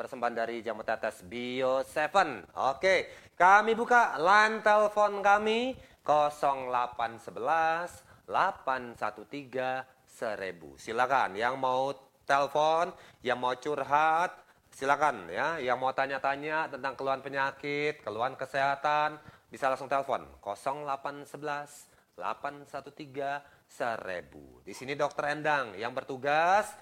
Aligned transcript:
Persembahan 0.00 0.32
dari 0.32 0.64
Jamu 0.64 0.80
Tetes 0.80 1.20
Bio 1.28 1.84
7. 1.84 2.56
Oke, 2.72 3.12
kami 3.36 3.76
buka 3.76 4.16
line 4.16 4.64
telepon 4.64 5.20
kami 5.20 5.76
0811 6.08 7.28
813 8.24 8.96
1000. 8.96 10.80
Silakan 10.80 11.36
yang 11.36 11.60
mau 11.60 11.92
telepon, 12.24 12.96
yang 13.20 13.44
mau 13.44 13.52
curhat, 13.60 14.40
silakan 14.72 15.28
ya. 15.28 15.60
Yang 15.60 15.76
mau 15.76 15.92
tanya-tanya 15.92 16.72
tentang 16.72 16.96
keluhan 16.96 17.20
penyakit, 17.20 18.00
keluhan 18.00 18.40
kesehatan, 18.40 19.20
bisa 19.52 19.68
langsung 19.68 19.92
telepon 19.92 20.24
0811 20.40 21.28
813 22.16 23.44
1000. 23.68 24.64
Di 24.64 24.72
sini 24.72 24.96
Dokter 24.96 25.36
Endang 25.36 25.76
yang 25.76 25.92
bertugas 25.92 26.72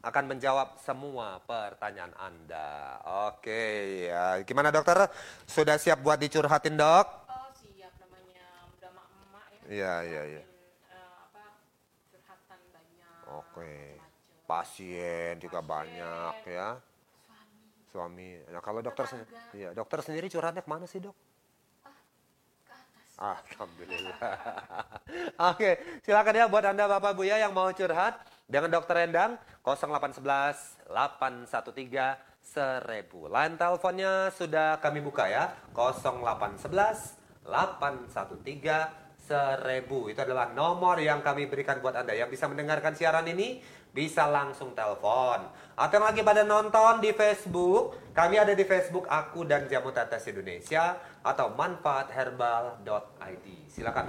akan 0.00 0.24
menjawab 0.32 0.80
semua 0.80 1.44
pertanyaan 1.44 2.16
Anda. 2.16 2.96
Oke, 3.28 4.08
ya. 4.08 4.40
Gimana 4.48 4.72
dokter? 4.72 4.96
Sudah 5.44 5.76
siap 5.76 6.00
buat 6.00 6.16
dicurhatin 6.16 6.72
dok? 6.72 7.06
Oh 7.28 7.52
siap 7.52 7.92
namanya 8.00 8.48
udah 8.80 8.90
mak-mak 8.96 9.46
ya. 9.52 9.60
Iya, 9.68 9.94
iya, 10.08 10.22
iya. 10.24 10.42
Eh, 10.88 11.52
curhatan 12.16 12.60
banyak. 12.72 13.16
Oke. 13.28 13.72
macem. 14.00 14.48
Pasien 14.48 15.32
juga 15.36 15.60
Pasien. 15.60 15.68
banyak 15.68 16.34
ya. 16.48 16.68
Suami 17.92 18.40
Suami. 18.40 18.54
Nah 18.56 18.62
kalau 18.64 18.80
dokter 18.80 19.04
sendiri, 19.04 19.30
iya, 19.52 19.68
dokter 19.76 20.00
sendiri 20.00 20.26
curhatnya 20.32 20.64
ke 20.64 20.70
mana 20.70 20.88
sih 20.88 21.04
dok? 21.04 21.12
ke 22.64 22.72
atas. 22.72 23.12
Alhamdulillah. 23.20 24.16
Oke, 25.52 26.00
silakan 26.08 26.40
ya 26.40 26.48
buat 26.48 26.64
Anda 26.64 26.88
Bapak 26.88 27.12
Bu 27.12 27.28
ya 27.28 27.36
yang 27.36 27.52
mau 27.52 27.68
curhat 27.68 28.16
dengan 28.50 28.74
Dokter 28.74 29.06
Endang 29.06 29.38
0811 29.62 30.90
813 30.90 32.18
1000. 32.42 33.30
Line 33.30 33.54
teleponnya 33.54 34.34
sudah 34.34 34.82
kami 34.82 34.98
buka 34.98 35.30
ya. 35.30 35.54
0811 35.70 37.46
813 37.46 38.10
1000. 39.30 40.10
Itu 40.10 40.20
adalah 40.26 40.50
nomor 40.50 40.98
yang 40.98 41.22
kami 41.22 41.46
berikan 41.46 41.78
buat 41.78 41.94
Anda 41.94 42.18
yang 42.18 42.26
bisa 42.26 42.50
mendengarkan 42.50 42.98
siaran 42.98 43.30
ini 43.30 43.62
bisa 43.94 44.26
langsung 44.26 44.74
telepon. 44.74 45.46
Atau 45.78 45.98
yang 45.98 46.06
lagi 46.10 46.22
pada 46.22 46.42
nonton 46.46 47.00
di 47.02 47.14
Facebook, 47.14 47.94
kami 48.14 48.38
ada 48.38 48.54
di 48.54 48.62
Facebook 48.66 49.06
aku 49.06 49.46
dan 49.46 49.66
Jamu 49.70 49.90
Tetes 49.94 50.26
Indonesia 50.30 50.98
atau 51.22 51.54
manfaatherbal.id. 51.54 53.46
Silakan. 53.70 54.06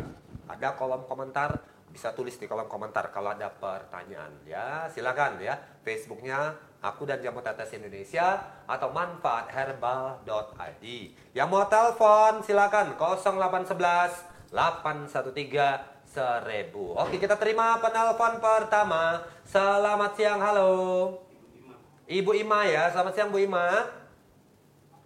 Ada 0.52 0.76
kolom 0.76 1.08
komentar, 1.08 1.64
bisa 1.92 2.16
tulis 2.16 2.39
di 2.39 2.47
kolom 2.47 2.72
komentar 2.72 3.11
kalau 3.11 3.36
ada 3.36 3.52
pertanyaan 3.52 4.31
ya. 4.47 4.88
Silakan 4.88 5.38
ya. 5.44 5.59
Facebooknya 5.84 6.56
aku 6.81 7.06
dan 7.06 7.22
Jamu 7.22 7.44
Tetes 7.44 7.75
Indonesia 7.75 8.42
atau 8.66 8.89
manfaatherbal.id. 8.95 10.86
Yang 11.36 11.48
mau 11.52 11.67
telepon 11.67 12.42
silakan 12.42 12.95
0811 12.98 14.50
813 14.50 15.92
1000. 16.11 16.76
Oke, 16.76 17.15
kita 17.15 17.39
terima 17.39 17.80
penelpon 17.80 18.44
pertama. 18.44 19.23
Selamat 19.48 20.11
siang, 20.20 20.44
halo. 20.44 21.15
Ibu 22.11 22.36
Ima 22.36 22.67
ya, 22.67 22.92
selamat 22.92 23.14
siang 23.15 23.32
Bu 23.32 23.39
Ima. 23.39 24.01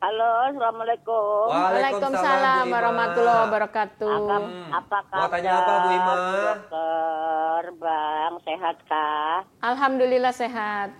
Halo, 0.05 0.53
assalamualaikum. 0.53 1.49
Waalaikumsalam 1.49 2.69
warahmatullahi 2.69 3.41
wabarakatuh. 3.49 4.13
Apa, 4.13 4.35
Hmm. 4.37 4.69
apa 4.69 4.97
kabar? 5.09 5.17
Mau 5.17 5.29
tanya 5.33 5.51
apa, 5.57 5.73
Bu 5.81 5.89
Ima? 5.89 6.13
Dokter, 6.45 7.63
Bang, 7.81 8.33
sehat 8.45 8.77
kah? 8.85 9.41
Alhamdulillah 9.65 10.29
sehat. 10.29 10.93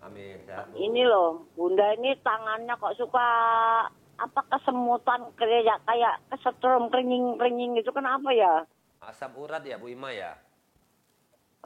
Amin. 0.00 0.40
Sehat, 0.48 0.64
Bu. 0.72 0.80
Ini 0.80 1.02
loh, 1.04 1.44
Bunda 1.60 1.92
ini 1.92 2.16
tangannya 2.24 2.72
kok 2.72 2.96
suka 2.96 3.28
apa 4.16 4.40
kesemutan 4.48 5.28
kayak 5.36 5.84
kayak 5.84 6.16
kesetrum 6.32 6.88
keringing 6.88 7.36
keringing 7.36 7.76
gitu 7.76 7.92
kenapa 7.92 8.32
ya? 8.32 8.64
Asam 9.04 9.36
urat 9.36 9.60
ya 9.60 9.76
Bu 9.76 9.92
Ima 9.92 10.08
ya? 10.08 10.32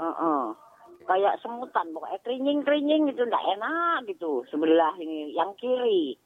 Heeh. 0.03 0.43
Kayak 1.07 1.39
semutan 1.47 1.95
pokoknya 1.95 2.19
keringing 2.27 2.67
keringing 2.67 3.07
gitu 3.07 3.23
nggak 3.23 3.47
enak 3.55 4.03
gitu 4.11 4.43
sebelah 4.51 4.99
ini 4.99 5.31
yang 5.31 5.55
kiri. 5.55 6.19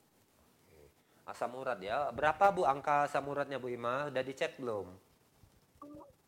Asam 1.27 1.59
urat 1.59 1.83
ya. 1.83 2.15
Berapa 2.15 2.55
Bu 2.55 2.63
angka 2.63 3.11
asam 3.11 3.27
uratnya 3.27 3.59
Bu 3.59 3.67
Ima? 3.67 4.07
Udah 4.07 4.23
dicek 4.23 4.63
belum? 4.63 4.87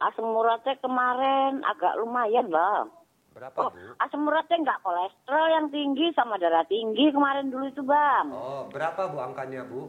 Asam 0.02 0.26
uratnya 0.34 0.74
kemarin 0.82 1.62
agak 1.62 1.94
lumayan 2.02 2.50
bang. 2.50 2.90
Berapa 3.30 3.54
Oh, 3.62 3.70
Bu? 3.70 3.94
asam 4.02 4.26
uratnya 4.26 4.58
nggak 4.58 4.82
kolesterol 4.82 5.46
yang 5.54 5.66
tinggi 5.70 6.10
sama 6.18 6.34
darah 6.34 6.66
tinggi 6.66 7.14
kemarin 7.14 7.46
dulu 7.46 7.70
itu 7.70 7.82
bang. 7.86 8.26
Oh, 8.34 8.66
berapa 8.74 9.06
Bu 9.06 9.22
angkanya 9.22 9.62
Bu? 9.62 9.86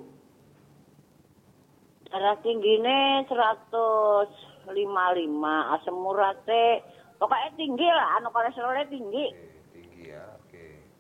Darah 2.10 2.38
tinggi 2.46 2.78
ini 2.78 3.26
155, 3.26 4.70
asam 5.74 5.98
uratnya 6.06 6.86
pokoknya 7.18 7.50
tinggi 7.58 7.88
lah, 7.90 8.22
anu 8.22 8.30
kolesterolnya 8.30 8.86
tinggi. 8.94 9.26
Oke, 9.34 9.74
tinggi 9.74 10.14
ya. 10.14 10.29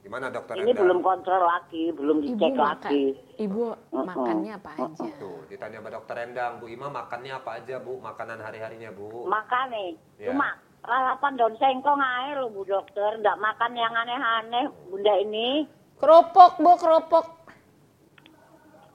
Gimana 0.09 0.33
dokter 0.33 0.57
Ini 0.57 0.73
Enda? 0.73 0.81
belum 0.81 0.99
kontrol 1.05 1.37
lagi, 1.45 1.93
belum 1.93 2.17
Ibu 2.17 2.25
dicek 2.33 2.53
makan, 2.57 2.65
lagi. 2.81 3.05
ibu 3.37 3.61
makannya 3.93 4.53
apa 4.57 4.69
aja? 4.73 5.05
Tuh, 5.21 5.45
ditanya 5.45 5.77
sama 5.77 5.89
dokter 5.93 6.15
Endang, 6.25 6.57
Bu 6.57 6.65
Ima 6.65 6.89
makannya 6.89 7.37
apa 7.37 7.61
aja 7.61 7.77
Bu? 7.77 8.01
Makanan 8.01 8.41
hari-harinya 8.41 8.89
Bu? 8.89 9.29
Makan 9.29 9.69
nih, 9.69 9.89
Ya. 10.17 10.33
cuma 10.33 10.57
lalapan 10.81 11.37
daun 11.37 11.53
sengkong 11.61 12.01
aja 12.01 12.41
loh 12.41 12.49
Bu 12.49 12.65
Dokter, 12.65 13.21
nggak 13.21 13.37
makan 13.37 13.71
yang 13.77 13.93
aneh-aneh 13.93 14.65
Bunda 14.89 15.13
ini. 15.13 15.69
Kerupuk 16.01 16.57
bu, 16.57 16.71
kerupuk. 16.73 17.25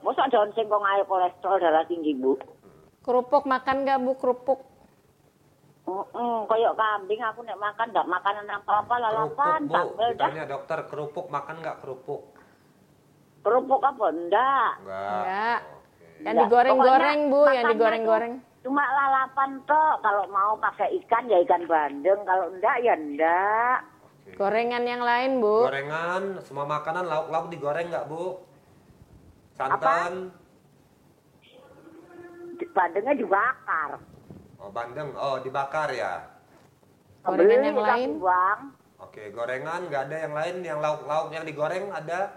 Masa 0.02 0.26
daun 0.26 0.50
sengkong 0.50 0.82
aja 0.82 1.06
kolesterol 1.06 1.62
darah 1.62 1.86
tinggi 1.86 2.10
Bu? 2.18 2.34
Kerupuk 3.06 3.46
makan 3.46 3.86
gak 3.86 4.02
bu 4.02 4.18
kerupuk? 4.18 4.66
Mm 5.84 6.48
kayak 6.48 6.72
kambing 6.80 7.20
aku 7.20 7.44
nek 7.44 7.60
makan 7.60 7.92
nggak 7.92 8.08
makanan 8.08 8.46
apa-apa 8.48 8.94
lalapan, 8.96 9.60
Kerupuk 9.68 9.72
sambel 9.76 10.10
dah. 10.16 10.28
ditanya 10.32 10.44
dokter 10.48 10.78
kerupuk 10.88 11.26
makan 11.28 11.56
nggak 11.60 11.78
kerupuk? 11.84 12.22
Kerupuk 13.44 13.80
apa 13.84 14.04
enggak? 14.08 14.70
Enggak. 14.80 15.12
Enggak. 15.12 15.60
Oke. 15.60 16.24
Yang 16.24 16.36
digoreng-goreng 16.40 17.18
bu, 17.28 17.40
yang 17.52 17.64
digoreng-goreng. 17.68 18.32
tuh 18.40 18.52
Cuma 18.64 18.80
lalapan 18.80 19.60
toh, 19.68 20.00
kalau 20.00 20.24
mau 20.32 20.56
pakai 20.56 20.88
ikan 21.04 21.28
ya 21.28 21.36
ikan 21.44 21.68
bandeng, 21.68 22.24
kalau 22.24 22.48
enggak 22.48 22.76
ya 22.80 22.96
enggak. 22.96 23.78
Oke. 24.00 24.40
Gorengan 24.40 24.84
yang 24.88 25.04
lain 25.04 25.44
bu. 25.44 25.68
Gorengan, 25.68 26.40
semua 26.40 26.64
makanan 26.64 27.04
lauk-lauk 27.04 27.52
digoreng 27.52 27.92
nggak 27.92 28.08
Bu? 28.08 28.40
Santan? 29.52 30.32
Bandengnya 32.72 33.12
dibakar. 33.20 34.00
Oh, 34.64 34.72
bandeng. 34.72 35.12
Oh, 35.12 35.36
dibakar 35.44 35.92
ya. 35.92 36.24
Gorengan 37.20 37.60
yang 37.68 37.76
lain? 37.76 38.10
Oke, 38.96 39.28
gorengan 39.28 39.92
nggak 39.92 40.02
ada 40.08 40.16
yang 40.24 40.32
lain, 40.32 40.54
yang 40.64 40.78
lauk-lauk 40.80 41.28
yang 41.36 41.44
digoreng 41.44 41.92
ada? 41.92 42.32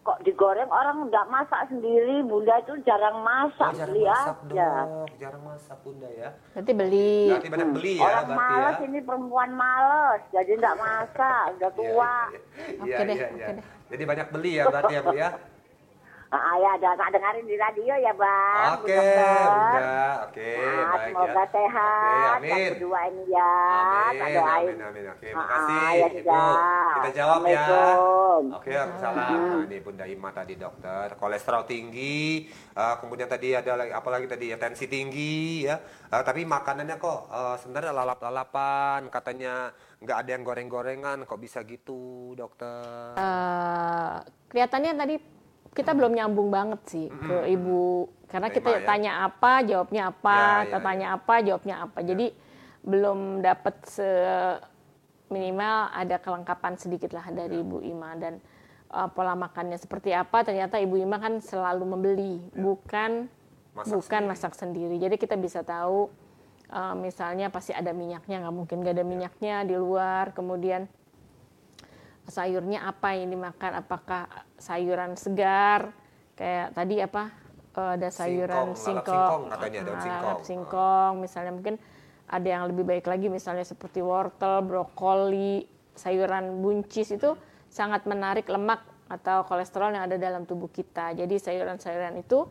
Kok 0.00 0.22
digoreng 0.24 0.70
orang 0.72 1.10
enggak 1.10 1.28
masak 1.28 1.68
sendiri, 1.68 2.24
Bunda 2.24 2.56
itu 2.64 2.78
jarang 2.88 3.20
masak, 3.20 3.74
Oh, 3.74 3.76
jarang 3.76 3.92
beli 3.92 4.02
masak 4.06 4.36
aja. 4.48 4.70
dok, 4.86 5.10
jarang 5.20 5.42
masak 5.44 5.78
bunda 5.84 6.08
ya. 6.14 6.30
Berarti 6.54 6.72
beli. 6.72 7.16
Berarti 7.26 7.48
banyak 7.52 7.68
beli 7.74 7.92
ya, 7.98 8.06
Orang 8.06 8.28
ya. 8.30 8.36
males 8.38 8.78
ini 8.86 8.98
perempuan 9.02 9.50
males, 9.52 10.20
jadi 10.32 10.50
enggak 10.56 10.76
masak, 10.78 11.44
udah 11.58 11.70
Iya, 11.74 11.76
tua. 11.76 12.16
Iya, 12.32 12.40
Oke 12.80 12.86
iya, 12.88 12.98
deh, 13.04 13.16
iya, 13.18 13.26
oke 13.28 13.36
iya. 13.36 13.48
deh. 13.60 13.64
Jadi 13.92 14.02
banyak 14.06 14.28
beli 14.32 14.50
ya 14.56 14.64
berarti 14.64 14.92
ya 14.94 15.02
bu 15.04 15.12
ya. 15.12 15.28
Ah, 16.36 16.56
ya, 16.56 16.70
ada 16.76 16.90
tak 16.94 17.08
dengerin 17.10 17.44
di 17.44 17.56
radio 17.56 17.94
ya, 17.96 18.12
Bang. 18.12 18.76
Oke, 18.76 18.92
Dokter. 18.92 19.46
bunda. 19.48 19.96
Oke, 20.28 20.52
Nah, 20.52 20.92
baik 20.92 21.04
semoga 21.08 21.32
ya. 21.32 21.44
sehat. 21.48 21.96
Oke, 21.96 22.16
Yang 22.16 22.36
amin. 22.36 22.70
kedua 22.76 23.00
ini 23.06 23.24
ya, 23.26 23.54
Amin, 23.66 24.20
doain. 24.36 24.66
amin, 24.68 24.80
amin. 24.82 25.04
Oke, 25.10 25.28
Ah, 25.28 25.36
makasih 25.36 25.80
ya 25.96 26.08
Ibu. 26.12 26.40
Kita 26.92 27.08
jawab 27.12 27.40
ya. 27.46 27.66
Oke, 28.52 28.70
salam. 28.96 29.32
Nah, 29.32 29.64
ini 29.64 29.76
Bunda 29.80 30.04
Ima 30.04 30.30
tadi 30.30 30.54
dokter, 30.54 31.16
kolesterol 31.16 31.64
tinggi, 31.64 32.44
eh, 32.72 32.94
kemudian 33.00 33.26
tadi 33.26 33.52
ada 33.52 33.72
lagi 33.74 33.90
apalagi 33.90 34.26
tadi 34.26 34.52
ya 34.52 34.56
tensi 34.56 34.84
tinggi 34.86 35.64
ya. 35.64 35.80
Eh, 36.06 36.22
tapi 36.22 36.44
makanannya 36.44 36.96
kok 36.96 37.20
eh, 37.28 37.56
sebenarnya 37.58 37.92
lalap-lalapan, 37.92 39.08
katanya 39.08 39.72
nggak 39.96 40.18
ada 40.20 40.30
yang 40.30 40.44
goreng-gorengan, 40.44 41.24
kok 41.24 41.40
bisa 41.40 41.64
gitu, 41.64 42.36
dokter? 42.36 43.16
Eh, 43.16 44.14
kelihatannya 44.46 44.92
tadi 44.94 45.16
kita 45.76 45.92
belum 45.92 46.16
nyambung 46.16 46.48
banget 46.48 46.80
sih 46.88 47.06
ke 47.12 47.52
ibu 47.52 48.08
karena 48.26 48.48
kita 48.50 48.70
ya? 48.74 48.82
tanya 48.82 49.12
apa 49.28 49.62
jawabnya 49.62 50.02
apa 50.10 50.36
Ya, 50.36 50.64
kita 50.66 50.78
ya, 50.80 50.84
tanya 50.84 51.06
apa 51.14 51.34
jawabnya 51.44 51.76
apa. 51.86 51.98
Jadi 52.02 52.26
belum 52.82 53.18
dapat 53.42 53.74
se 53.86 54.08
minimal 55.26 55.90
ada 55.90 56.22
kelengkapan 56.22 56.78
sedikit 56.78 57.10
lah 57.14 57.26
dari 57.30 57.62
ibu 57.62 57.82
Ima. 57.82 58.18
Dan 58.18 58.42
eh, 58.90 59.08
pola 59.14 59.38
makannya 59.38 59.78
seperti 59.78 60.10
apa 60.10 60.42
ternyata 60.42 60.78
ibu 60.82 60.98
Ima 60.98 61.22
kan 61.22 61.38
selalu 61.38 61.84
membeli 61.86 62.42
bukan 62.54 63.30
Masak 63.76 63.92
bukan 63.92 64.22
sendiri. 64.24 64.30
masak 64.32 64.52
sendiri. 64.56 64.96
Jadi 64.98 65.16
kita 65.20 65.38
bisa 65.38 65.62
tahu 65.62 66.10
eh, 66.72 66.94
misalnya 66.98 67.46
pasti 67.54 67.70
ada 67.70 67.94
minyaknya 67.94 68.42
nggak 68.42 68.54
mungkin 68.54 68.76
nggak 68.82 68.94
ada 68.98 69.06
minyaknya 69.06 69.56
di 69.62 69.74
luar. 69.78 70.34
Kemudian 70.34 70.90
sayurnya 72.26 72.86
apa 72.86 73.14
yang 73.14 73.30
dimakan, 73.30 73.80
apakah 73.80 74.26
sayuran 74.58 75.14
segar 75.14 75.94
kayak 76.34 76.74
tadi 76.74 76.98
apa 77.00 77.30
eh, 77.78 77.90
ada 77.96 78.08
sayuran 78.10 78.74
Singkong, 78.74 78.76
singkong, 78.76 79.06
singkong 79.06 79.42
katanya, 79.54 79.80
daun 79.86 79.94
ah, 79.96 80.02
singkong. 80.02 80.22
lalap 80.22 80.40
singkong, 80.42 81.12
misalnya 81.22 81.52
mungkin 81.54 81.74
ada 82.26 82.48
yang 82.50 82.62
lebih 82.66 82.82
baik 82.82 83.06
lagi 83.06 83.30
misalnya 83.30 83.62
seperti 83.62 84.02
wortel, 84.02 84.66
brokoli, 84.66 85.62
sayuran 85.94 86.58
buncis 86.58 87.14
itu 87.14 87.38
sangat 87.70 88.02
menarik 88.10 88.50
lemak 88.50 88.82
atau 89.06 89.46
kolesterol 89.46 89.94
yang 89.94 90.10
ada 90.10 90.18
dalam 90.18 90.42
tubuh 90.42 90.66
kita. 90.66 91.14
Jadi 91.14 91.38
sayuran-sayuran 91.38 92.18
itu 92.18 92.42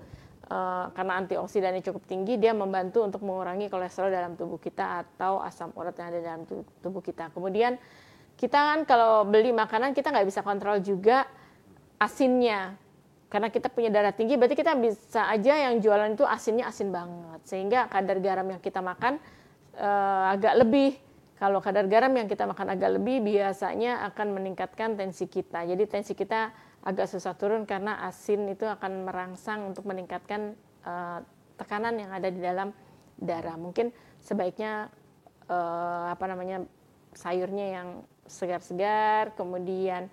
eh, 0.48 0.86
karena 0.96 1.14
antioksidannya 1.20 1.84
cukup 1.84 2.08
tinggi, 2.08 2.40
dia 2.40 2.56
membantu 2.56 3.04
untuk 3.04 3.28
mengurangi 3.28 3.68
kolesterol 3.68 4.08
dalam 4.08 4.40
tubuh 4.40 4.56
kita 4.56 5.04
atau 5.04 5.44
asam 5.44 5.76
urat 5.76 5.92
yang 6.00 6.08
ada 6.16 6.20
dalam 6.24 6.42
tu- 6.48 6.64
tubuh 6.80 7.04
kita. 7.04 7.28
Kemudian 7.36 7.76
kita 8.36 8.60
kan 8.60 8.80
kalau 8.84 9.24
beli 9.24 9.56
makanan 9.56 9.96
kita 9.96 10.12
nggak 10.12 10.28
bisa 10.28 10.44
kontrol 10.44 10.84
juga 10.84 11.24
asinnya. 12.00 12.76
Karena 13.32 13.52
kita 13.52 13.68
punya 13.68 13.92
darah 13.92 14.16
tinggi 14.16 14.40
berarti 14.40 14.56
kita 14.56 14.78
bisa 14.80 15.28
aja 15.28 15.68
yang 15.68 15.82
jualan 15.84 16.16
itu 16.16 16.24
asinnya 16.28 16.68
asin 16.68 16.92
banget. 16.92 17.42
Sehingga 17.48 17.88
kadar 17.88 18.20
garam 18.20 18.48
yang 18.48 18.62
kita 18.62 18.80
makan 18.84 19.20
eh, 19.76 20.24
agak 20.36 20.56
lebih. 20.62 21.00
Kalau 21.36 21.60
kadar 21.60 21.84
garam 21.92 22.16
yang 22.16 22.32
kita 22.32 22.48
makan 22.48 22.80
agak 22.80 22.96
lebih 22.96 23.20
biasanya 23.20 24.08
akan 24.08 24.40
meningkatkan 24.40 24.96
tensi 24.96 25.28
kita. 25.28 25.68
Jadi 25.68 25.84
tensi 25.84 26.16
kita 26.16 26.56
agak 26.86 27.12
susah 27.12 27.36
turun 27.36 27.68
karena 27.68 28.08
asin 28.08 28.48
itu 28.48 28.64
akan 28.64 29.04
merangsang 29.04 29.68
untuk 29.68 29.84
meningkatkan 29.88 30.56
eh, 30.84 31.20
tekanan 31.56 31.96
yang 32.00 32.12
ada 32.12 32.28
di 32.32 32.40
dalam 32.40 32.72
darah. 33.20 33.56
Mungkin 33.60 33.92
sebaiknya 34.24 34.92
eh, 35.48 36.06
apa 36.12 36.24
namanya 36.28 36.64
sayurnya 37.16 37.68
yang 37.80 37.88
segar-segar 38.26 39.34
kemudian 39.34 40.10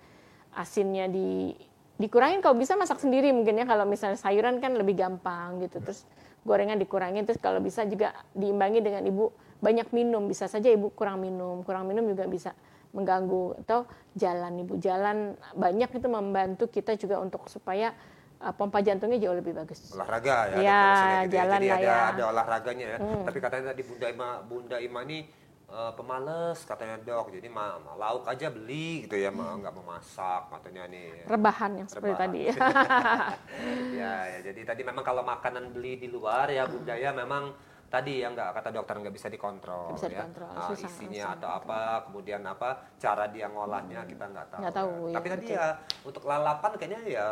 asinnya 0.53 1.09
di 1.09 1.53
dikurangin. 1.97 2.41
Kalau 2.41 2.57
bisa 2.57 2.73
masak 2.73 3.01
sendiri 3.01 3.33
mungkin 3.33 3.57
ya 3.57 3.65
kalau 3.65 3.85
misalnya 3.85 4.17
sayuran 4.17 4.61
kan 4.61 4.73
lebih 4.73 4.97
gampang 4.97 5.61
gitu. 5.61 5.81
Terus 5.81 6.05
gorengan 6.43 6.77
dikurangin 6.77 7.23
terus 7.25 7.39
kalau 7.41 7.57
bisa 7.59 7.85
juga 7.85 8.13
diimbangi 8.33 8.79
dengan 8.81 9.03
ibu 9.05 9.29
banyak 9.59 9.89
minum. 9.91 10.25
Bisa 10.25 10.45
saja 10.45 10.69
ibu 10.69 10.93
kurang 10.93 11.21
minum. 11.21 11.61
Kurang 11.61 11.89
minum 11.89 12.05
juga 12.05 12.25
bisa 12.29 12.51
mengganggu 12.93 13.65
atau 13.65 13.89
jalan. 14.13 14.61
Ibu 14.61 14.73
jalan 14.77 15.17
banyak 15.57 15.89
itu 15.89 16.07
membantu 16.09 16.65
kita 16.69 16.93
juga 16.93 17.17
untuk 17.17 17.49
supaya 17.49 17.89
uh, 18.37 18.53
pompa 18.53 18.85
jantungnya 18.85 19.17
jauh 19.17 19.33
lebih 19.33 19.57
bagus. 19.57 19.89
Olahraga 19.89 20.53
ya, 20.53 20.55
Ya, 20.61 20.81
misalnya 20.85 21.17
gitu 21.25 21.33
ya. 21.33 21.33
jalan 21.41 21.57
jadi 21.57 21.65
lah 21.69 21.77
ada 21.77 21.89
ya. 21.89 21.97
ada 22.13 22.23
olahraganya 22.29 22.85
ya. 22.85 22.97
Tapi 23.25 23.37
katanya 23.41 23.65
tadi 23.73 23.81
bunda 23.81 24.07
ima 24.09 24.29
bunda 24.45 24.77
ima 24.77 24.99
ini 25.01 25.19
eh, 25.73 25.91
pemales 25.93 26.61
katanya 26.61 26.95
dok 26.97 27.33
jadi 27.33 27.49
mah 27.49 27.81
mah 27.81 27.95
lauk 27.97 28.23
aja 28.25 28.47
beli 28.47 29.03
gitu 29.03 29.17
ya 29.17 29.29
mah 29.29 29.57
nggak 29.57 29.73
memasak 29.73 30.41
katanya 30.49 30.85
nih 30.87 31.25
rebahan 31.25 31.71
yang 31.75 31.87
seperti 31.89 32.13
Rebahan. 32.13 32.23
tadi 32.29 32.41
ya, 33.99 34.13
ya 34.29 34.39
jadi 34.43 34.61
tadi 34.63 34.81
memang 34.83 35.01
kalau 35.01 35.23
makanan 35.23 35.71
beli 35.71 35.97
di 35.97 36.07
luar 36.07 36.47
ya 36.47 36.65
bunda 36.65 36.93
ya 36.93 37.09
memang 37.11 37.53
tadi 37.89 38.21
ya 38.21 38.29
nggak 38.29 38.57
kata 38.57 38.69
dokter 38.71 38.95
nggak 38.97 39.13
bisa 39.13 39.27
dikontrol 39.29 39.93
bisa 39.93 40.09
ya 40.09 40.25
dikontrol, 40.25 40.49
Ah, 40.49 40.65
susah, 40.65 40.89
isinya 40.89 41.13
susah 41.25 41.35
atau 41.37 41.49
apa 41.51 41.79
kemudian 42.05 42.41
apa 42.41 42.69
cara 42.97 43.29
dia 43.29 43.45
ngolahnya 43.45 44.01
kita 44.05 44.25
nggak 44.25 44.47
tahu, 44.49 44.61
Nggak 44.65 44.73
tahu, 44.73 44.93
ya. 44.97 45.05
ya, 45.05 45.13
tapi 45.13 45.27
tadi 45.29 45.45
betul. 45.45 45.57
ya 45.57 45.65
untuk 46.01 46.23
lalapan 46.25 46.71
kayaknya 46.73 47.01
ya 47.07 47.27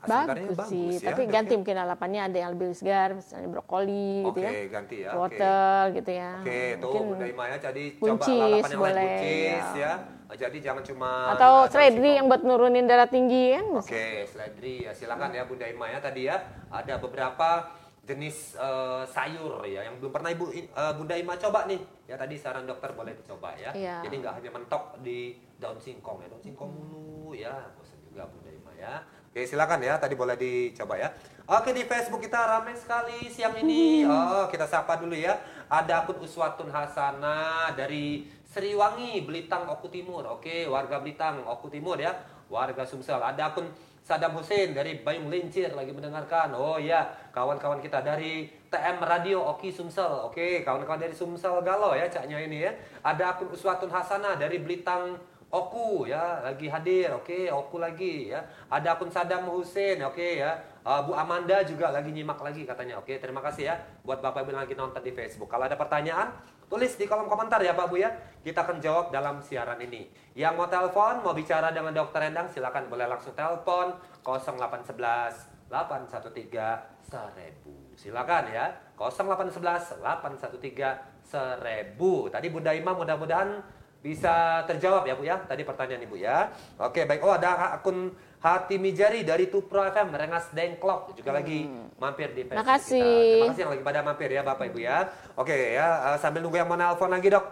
sebenarnya 0.00 0.50
bagus, 0.50 0.68
sih 0.68 0.88
ya, 0.96 1.08
tapi 1.12 1.22
ganti 1.28 1.52
ya. 1.52 1.58
mungkin 1.60 1.76
lalapannya 1.76 2.20
ada 2.24 2.38
yang 2.38 2.50
lebih 2.56 2.68
segar 2.72 3.08
misalnya 3.12 3.48
brokoli 3.48 4.24
gitu 4.24 4.40
Oke, 4.40 4.48
ya 4.48 4.64
ganti 4.68 4.96
ya, 5.04 5.10
wortel 5.12 5.82
gitu 5.92 6.10
ya 6.10 6.30
Oke, 6.40 6.60
tuh 6.76 6.88
Mungkin- 6.88 7.06
Bunda 7.12 7.26
Ima 7.28 7.44
ya, 7.46 7.56
jadi 7.60 7.84
buncis 7.94 8.28
coba 8.32 8.40
lalapan 8.40 8.56
yang 8.70 8.80
lain 8.80 8.80
boleh, 8.80 9.04
buncis 9.04 9.68
ya. 9.76 9.92
ya. 9.92 9.92
Jadi 10.30 10.58
jangan 10.62 10.82
cuma 10.86 11.10
atau 11.34 11.66
seledri 11.66 12.10
yang 12.14 12.30
buat 12.30 12.46
nurunin 12.46 12.86
darah 12.86 13.10
tinggi 13.10 13.50
kan 13.50 13.66
Oke, 13.76 14.06
seledri 14.24 14.86
ya 14.86 14.94
silakan 14.94 15.34
ya 15.34 15.42
Bunda 15.42 15.66
Ima 15.66 15.90
ya 15.90 15.98
tadi 15.98 16.30
ya 16.30 16.38
ada 16.70 17.02
beberapa 17.02 17.66
jenis 18.00 18.54
eh, 18.54 19.02
sayur 19.06 19.58
ya 19.66 19.84
yang 19.84 19.98
belum 19.98 20.10
pernah 20.10 20.30
Ibu 20.30 20.44
eh, 20.50 20.66
Bunda 20.94 21.14
Ima 21.14 21.34
coba 21.34 21.66
nih. 21.66 21.82
Ya 22.06 22.14
tadi 22.14 22.34
saran 22.34 22.62
dokter 22.62 22.90
boleh 22.90 23.12
dicoba 23.12 23.54
ya. 23.54 23.74
Iya. 23.74 24.06
Jadi 24.06 24.14
nggak 24.18 24.34
hanya 24.38 24.50
mentok 24.50 24.98
di 24.98 25.34
daun 25.58 25.78
singkong 25.78 26.22
ya, 26.22 26.30
daun 26.30 26.42
singkong 26.42 26.70
dulu 26.74 27.34
ya. 27.34 27.54
Bosan 27.74 27.98
juga 28.06 28.26
Bunda 28.26 28.50
Ima 28.50 28.72
ya. 28.78 28.94
Oke, 29.30 29.46
silakan 29.46 29.78
ya 29.78 29.94
tadi 29.94 30.18
boleh 30.18 30.34
dicoba 30.34 30.98
ya. 30.98 31.06
Oke, 31.46 31.70
di 31.70 31.86
Facebook 31.86 32.18
kita 32.18 32.50
ramai 32.50 32.74
sekali 32.74 33.30
siang 33.30 33.54
ini. 33.62 34.02
Oh, 34.02 34.50
kita 34.50 34.66
sapa 34.66 34.98
dulu 34.98 35.14
ya. 35.14 35.38
Ada 35.70 36.02
akun 36.02 36.18
Uswatun 36.18 36.66
Hasana 36.66 37.70
dari 37.78 38.26
Sriwangi, 38.42 39.22
Belitang, 39.22 39.70
Oku 39.70 39.86
Timur. 39.86 40.26
Oke, 40.26 40.66
warga 40.66 40.98
Belitang, 40.98 41.46
Oku 41.46 41.70
Timur 41.70 41.94
ya. 42.02 42.10
Warga 42.50 42.82
Sumsel. 42.82 43.22
Ada 43.22 43.54
akun 43.54 43.70
Sadam 44.02 44.34
Hussein 44.34 44.74
dari 44.74 44.98
Bayung 44.98 45.30
Lincir 45.30 45.70
lagi 45.78 45.94
mendengarkan. 45.94 46.50
Oh 46.58 46.82
ya, 46.82 47.06
kawan-kawan 47.30 47.78
kita 47.78 48.02
dari 48.02 48.50
TM 48.66 48.98
Radio 48.98 49.46
Oki 49.46 49.70
Sumsel. 49.70 50.26
Oke, 50.26 50.66
kawan-kawan 50.66 50.98
dari 50.98 51.14
Sumsel 51.14 51.62
Galo 51.62 51.94
ya 51.94 52.10
caknya 52.10 52.42
ini 52.42 52.66
ya. 52.66 52.74
Ada 53.06 53.38
akun 53.38 53.54
Uswatun 53.54 53.94
Hasanah 53.94 54.34
dari 54.34 54.58
Belitang 54.58 55.14
Oku 55.50 56.06
ya 56.06 56.46
lagi 56.46 56.70
hadir. 56.70 57.10
Oke, 57.10 57.50
Oku 57.50 57.82
lagi 57.82 58.30
ya. 58.30 58.38
Ada 58.70 58.94
akun 58.94 59.10
Sadam 59.10 59.50
Hussein. 59.50 59.98
Oke 60.06 60.38
ya. 60.38 60.54
Uh, 60.86 61.02
Bu 61.02 61.12
Amanda 61.18 61.60
juga 61.66 61.90
lagi 61.90 62.14
nyimak 62.14 62.38
lagi 62.38 62.62
katanya. 62.62 63.02
Oke, 63.02 63.18
terima 63.18 63.42
kasih 63.42 63.74
ya 63.74 63.74
buat 64.06 64.22
Bapak 64.22 64.46
Ibu 64.46 64.54
yang 64.54 64.62
lagi 64.62 64.78
nonton 64.78 65.02
di 65.02 65.10
Facebook. 65.10 65.50
Kalau 65.50 65.66
ada 65.66 65.74
pertanyaan, 65.74 66.32
tulis 66.70 66.94
di 66.94 67.04
kolom 67.10 67.26
komentar 67.26 67.58
ya 67.66 67.74
Pak 67.74 67.86
Bu 67.90 67.98
ya. 67.98 68.14
Kita 68.46 68.62
akan 68.62 68.78
jawab 68.78 69.10
dalam 69.10 69.42
siaran 69.42 69.82
ini. 69.82 70.06
Yang 70.38 70.54
mau 70.54 70.70
telepon, 70.70 71.26
mau 71.26 71.34
bicara 71.34 71.74
dengan 71.74 71.92
Dokter 71.98 72.30
Endang, 72.30 72.46
silakan 72.46 72.86
boleh 72.86 73.10
langsung 73.10 73.34
telepon 73.34 73.98
0811 74.22 75.66
813 75.66 77.10
1000. 77.10 77.98
Silakan 77.98 78.44
ya. 78.54 78.70
0811 78.94 79.98
813 79.98 81.26
1000. 81.26 81.98
Tadi 82.30 82.46
Bunda 82.54 82.70
Imam 82.70 82.94
mudah-mudahan 82.94 83.79
bisa 84.00 84.32
terjawab 84.64 85.04
ya 85.04 85.14
Bu 85.14 85.22
ya. 85.22 85.36
Tadi 85.38 85.62
pertanyaan 85.62 86.02
Ibu 86.02 86.16
ya. 86.16 86.48
Oke, 86.78 87.04
baik. 87.04 87.20
Oh, 87.20 87.30
ada 87.30 87.74
akun 87.74 88.10
Hati 88.38 88.76
Mijari 88.76 89.20
dari 89.20 89.46
Tupro 89.46 89.84
FM 89.84 90.08
Rengas 90.10 90.48
Dengklok 90.50 91.12
juga 91.12 91.30
lagi 91.30 91.68
mampir 91.94 92.32
di 92.32 92.42
Facebook 92.42 92.64
Makasih. 92.64 92.96
kita. 92.96 93.36
Terima 93.36 93.46
kasih 93.46 93.60
yang 93.60 93.70
lagi 93.70 93.84
pada 93.84 94.00
mampir 94.00 94.28
ya 94.28 94.40
Bapak 94.40 94.64
Ibu 94.66 94.78
ya. 94.78 94.98
Oke 95.34 95.52
ya, 95.52 95.86
eh, 96.06 96.18
sambil 96.18 96.40
nunggu 96.40 96.56
yang 96.56 96.64
mau 96.64 96.74
nelpon 96.74 97.08
lagi 97.08 97.28
dok. 97.28 97.44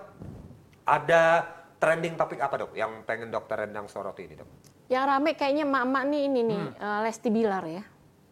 Ada 0.82 1.44
trending 1.76 2.16
topik 2.16 2.40
apa 2.40 2.56
dok 2.58 2.72
yang 2.72 3.04
pengen 3.04 3.28
dokter 3.28 3.54
Rendang 3.58 3.86
soroti 3.86 4.24
ini 4.24 4.34
dok? 4.34 4.48
yang 4.88 5.04
rame 5.04 5.36
kayaknya 5.36 5.62
emak-emak 5.62 6.02
nih 6.06 6.20
ini 6.24 6.40
nih 6.42 6.60
Hmm. 6.64 6.72
eh, 6.74 7.00
Lesti 7.04 7.28
Bilar 7.28 7.60
ya 7.62 7.84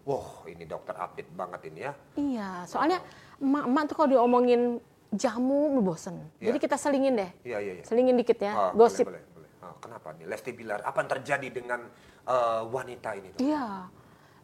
Wah 0.02 0.24
ini 0.46 0.64
dokter 0.64 0.96
update 0.96 1.28
banget 1.30 1.60
ini 1.68 1.80
ya. 1.82 1.92
iya 2.16 2.48
soalnya 2.64 2.96
emak-emak 3.36 3.82
tuh 3.84 3.94
kalau 3.94 4.10
diomongin 4.10 4.80
jamu 5.10 5.58
bosen 5.80 6.18
Iya. 6.36 6.50
jadi 6.50 6.58
kita 6.58 6.76
selingin 6.76 7.14
deh 7.16 7.30
Iya 7.42 7.58
iya 7.58 7.72
iya. 7.78 7.84
selingin 7.84 8.14
dikit 8.14 8.38
ya 8.38 8.52
Ah, 8.52 8.72
gosip 8.72 9.06
Boleh, 9.06 9.22
boleh, 9.32 9.50
boleh. 9.52 9.64
Ah, 9.64 9.74
kenapa 9.78 10.12
nih 10.12 10.26
Lesti 10.26 10.50
Bilar? 10.50 10.80
Apa 10.80 10.98
yang 11.00 11.10
terjadi 11.12 11.48
dengan 11.52 11.80
eh, 12.24 12.62
wanita 12.64 13.10
ini 13.14 13.28
iya 13.38 13.86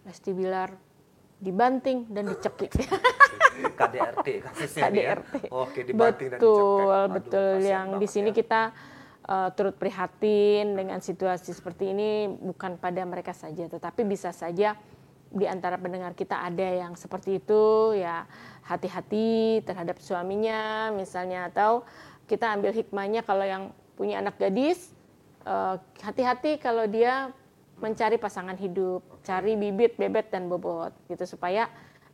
Lesti 0.02 0.31
Bilar 0.31 0.71
dibanting 1.37 2.07
dan 2.09 2.26
dicekik 2.28 2.71
KDRT 3.52 4.26
kasusnya 4.42 4.88
nih 4.88 5.02
ya. 5.02 5.14
KDRT. 5.16 5.35
Oke 5.50 5.81
dibanting 5.83 6.28
dan 6.28 6.38
betul, 6.38 6.54
dicekek. 6.54 6.87
Aduh, 6.88 7.12
betul. 7.12 7.50
kasihan 7.52 7.66
Yang 7.69 7.88
di 7.92 8.07
sini 8.09 8.31
ya. 8.31 8.35
kita 8.35 8.61
uh, 9.25 9.49
turut 9.52 9.75
prihatin 9.76 10.66
dengan 10.73 10.99
situasi 10.99 11.50
seperti 11.50 11.85
ini 11.90 12.11
bukan 12.33 12.78
pada 12.78 13.02
mereka 13.02 13.31
saja, 13.33 13.66
tetapi 13.66 14.00
bisa 14.02 14.31
saja 14.31 14.78
di 15.32 15.48
antara 15.48 15.80
pendengar 15.80 16.12
kita 16.12 16.44
ada 16.44 16.64
yang 16.64 16.92
seperti 16.92 17.40
itu 17.40 17.96
ya 17.96 18.28
hati-hati 18.68 19.64
terhadap 19.64 19.96
suaminya 19.98 20.92
misalnya 20.92 21.48
atau 21.48 21.88
kita 22.28 22.52
ambil 22.52 22.70
hikmahnya 22.76 23.24
kalau 23.24 23.42
yang 23.42 23.72
punya 23.96 24.20
anak 24.20 24.36
gadis 24.36 24.92
uh, 25.48 25.80
hati-hati 26.04 26.60
kalau 26.60 26.86
dia 26.86 27.32
mencari 27.82 28.14
pasangan 28.14 28.54
hidup, 28.54 29.02
cari 29.26 29.58
bibit, 29.58 29.98
bebet 29.98 30.30
dan 30.30 30.46
bobot 30.46 30.94
gitu 31.10 31.26
supaya 31.26 31.66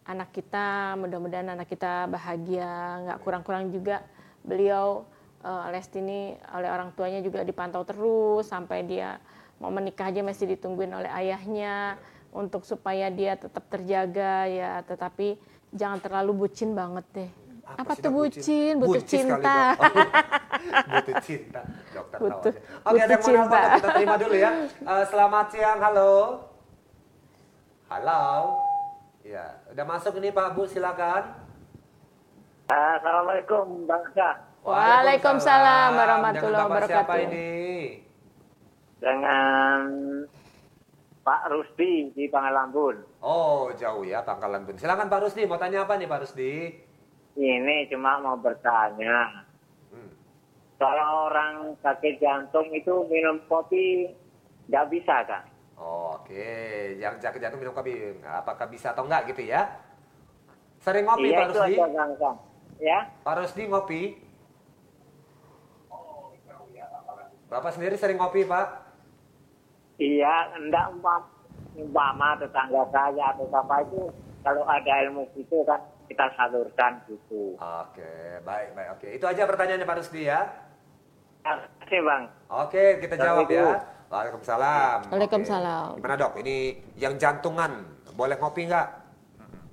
anak 0.09 0.33
kita 0.33 0.97
mudah-mudahan 0.97 1.53
anak 1.53 1.69
kita 1.69 2.09
bahagia, 2.09 3.05
nggak 3.05 3.19
kurang-kurang 3.21 3.69
juga. 3.69 4.01
Beliau 4.41 5.05
uh, 5.45 5.69
Lesti 5.69 6.01
ini 6.01 6.33
oleh 6.57 6.73
orang 6.73 6.97
tuanya 6.97 7.21
juga 7.21 7.45
dipantau 7.45 7.85
terus 7.85 8.49
sampai 8.49 8.89
dia 8.89 9.21
mau 9.61 9.69
menikah 9.69 10.09
aja 10.09 10.25
masih 10.25 10.57
ditungguin 10.57 10.95
oleh 10.95 11.11
ayahnya 11.13 12.01
untuk 12.33 12.63
supaya 12.65 13.09
dia 13.09 13.35
tetap 13.35 13.65
terjaga 13.69 14.45
ya, 14.47 14.83
tetapi 14.85 15.37
jangan 15.73 15.99
terlalu 16.01 16.47
bucin 16.47 16.73
banget 16.77 17.07
deh. 17.15 17.31
Apa, 17.69 17.93
sih, 17.93 18.01
tuh 18.01 18.13
bucin? 18.13 18.75
Butuh 18.81 19.03
kali, 19.05 19.13
cinta. 19.13 19.77
Dok. 19.77 19.93
butuh 20.97 21.17
cinta. 21.21 21.61
Dokter 21.93 22.17
tahu 22.17 22.23
Butuh- 22.25 22.55
aja. 22.57 22.89
Oke, 22.89 23.01
ada 23.05 23.13
yang 23.13 23.45
mau. 23.45 23.53
Dok. 23.53 23.69
kita 23.77 23.89
terima 23.93 24.17
dulu 24.17 24.35
ya. 24.41 24.51
Eh, 24.73 25.05
selamat 25.13 25.47
siang, 25.53 25.79
halo. 25.85 26.13
Halo. 27.93 28.23
Ya, 29.21 29.45
udah 29.69 29.85
masuk 29.85 30.17
ini 30.17 30.33
Pak 30.33 30.57
Bu, 30.57 30.65
silakan. 30.65 31.37
Assalamualaikum 32.69 33.85
Bang 33.85 34.05
Syah. 34.17 34.37
Waalaikumsalam 34.65 35.91
warahmatullahi 35.97 36.53
Dengan 36.53 36.73
Bapak 36.73 36.89
Siapa 36.89 37.05
wabarakatuh. 37.05 37.25
ini? 37.33 37.49
dengan 38.99 39.79
Pak 41.29 41.45
Rusdi 41.53 42.09
di 42.17 42.25
Pangalambun. 42.33 43.05
Oh, 43.21 43.69
jauh 43.77 44.01
ya 44.01 44.25
Pangkalan 44.25 44.65
Bun. 44.65 44.81
Silakan 44.81 45.13
Pak 45.13 45.29
Rusdi, 45.29 45.45
mau 45.45 45.61
tanya 45.61 45.85
apa 45.85 46.01
nih 46.01 46.09
Pak 46.09 46.25
Rusdi? 46.25 46.73
Ini 47.37 47.85
cuma 47.93 48.17
mau 48.17 48.41
bertanya, 48.41 49.45
Hmm. 49.93 50.09
kalau 50.81 51.29
orang 51.29 51.77
sakit 51.85 52.17
jantung 52.17 52.73
itu 52.73 53.05
minum 53.13 53.45
kopi 53.45 54.09
nggak 54.73 54.89
bisa 54.89 55.21
kan? 55.29 55.45
Oh, 55.77 56.17
Oke, 56.17 56.97
yang 56.97 57.21
sakit 57.21 57.45
jantung 57.45 57.61
minum 57.61 57.77
kopi, 57.77 57.93
apakah 58.25 58.65
bisa 58.65 58.97
atau 58.97 59.05
enggak 59.05 59.29
gitu 59.29 59.53
ya? 59.53 59.69
Sering 60.81 61.05
ngopi 61.05 61.29
iya 61.29 61.45
Pak 61.45 61.49
Rusdi? 61.53 61.77
aja 61.77 62.05
Kang. 62.17 62.37
Ya, 62.81 62.99
Pak 63.21 63.35
Rusdi 63.37 63.63
ngopi? 63.69 64.03
Bapak 67.53 67.77
sendiri 67.77 68.01
sering 68.01 68.17
ngopi 68.17 68.49
Pak? 68.49 68.88
Iya 69.99 70.51
enggak 70.55 70.95
umpam- 70.95 71.31
umpama 71.79 72.35
tetangga 72.39 72.83
saya 72.91 73.35
atau 73.35 73.47
siapa 73.51 73.75
itu 73.87 74.03
kalau 74.43 74.63
ada 74.67 74.93
ilmu 75.07 75.27
itu 75.35 75.63
kan 75.67 75.79
kita 76.09 76.25
salurkan 76.35 77.05
gitu. 77.07 77.55
Oke, 77.61 78.41
baik, 78.43 78.73
baik. 78.73 78.89
Oke, 78.97 79.09
itu 79.13 79.25
aja 79.29 79.45
pertanyaannya 79.45 79.85
Pak 79.85 79.97
Rusdi 80.01 80.25
ya. 80.25 80.41
Terima 81.45 81.69
kasih 81.85 82.01
bang. 82.01 82.23
Oke, 82.49 82.85
kita 83.05 83.15
jawab 83.21 83.47
ya. 83.53 83.77
Waalaikumsalam. 84.09 84.99
Oke. 85.05 85.13
Waalaikumsalam. 85.13 85.89
Gimana 86.01 86.17
dok? 86.17 86.33
Ini 86.41 86.57
yang 86.97 87.21
jantungan, 87.21 87.85
boleh 88.17 88.37
ngopi 88.41 88.73
nggak? 88.73 88.89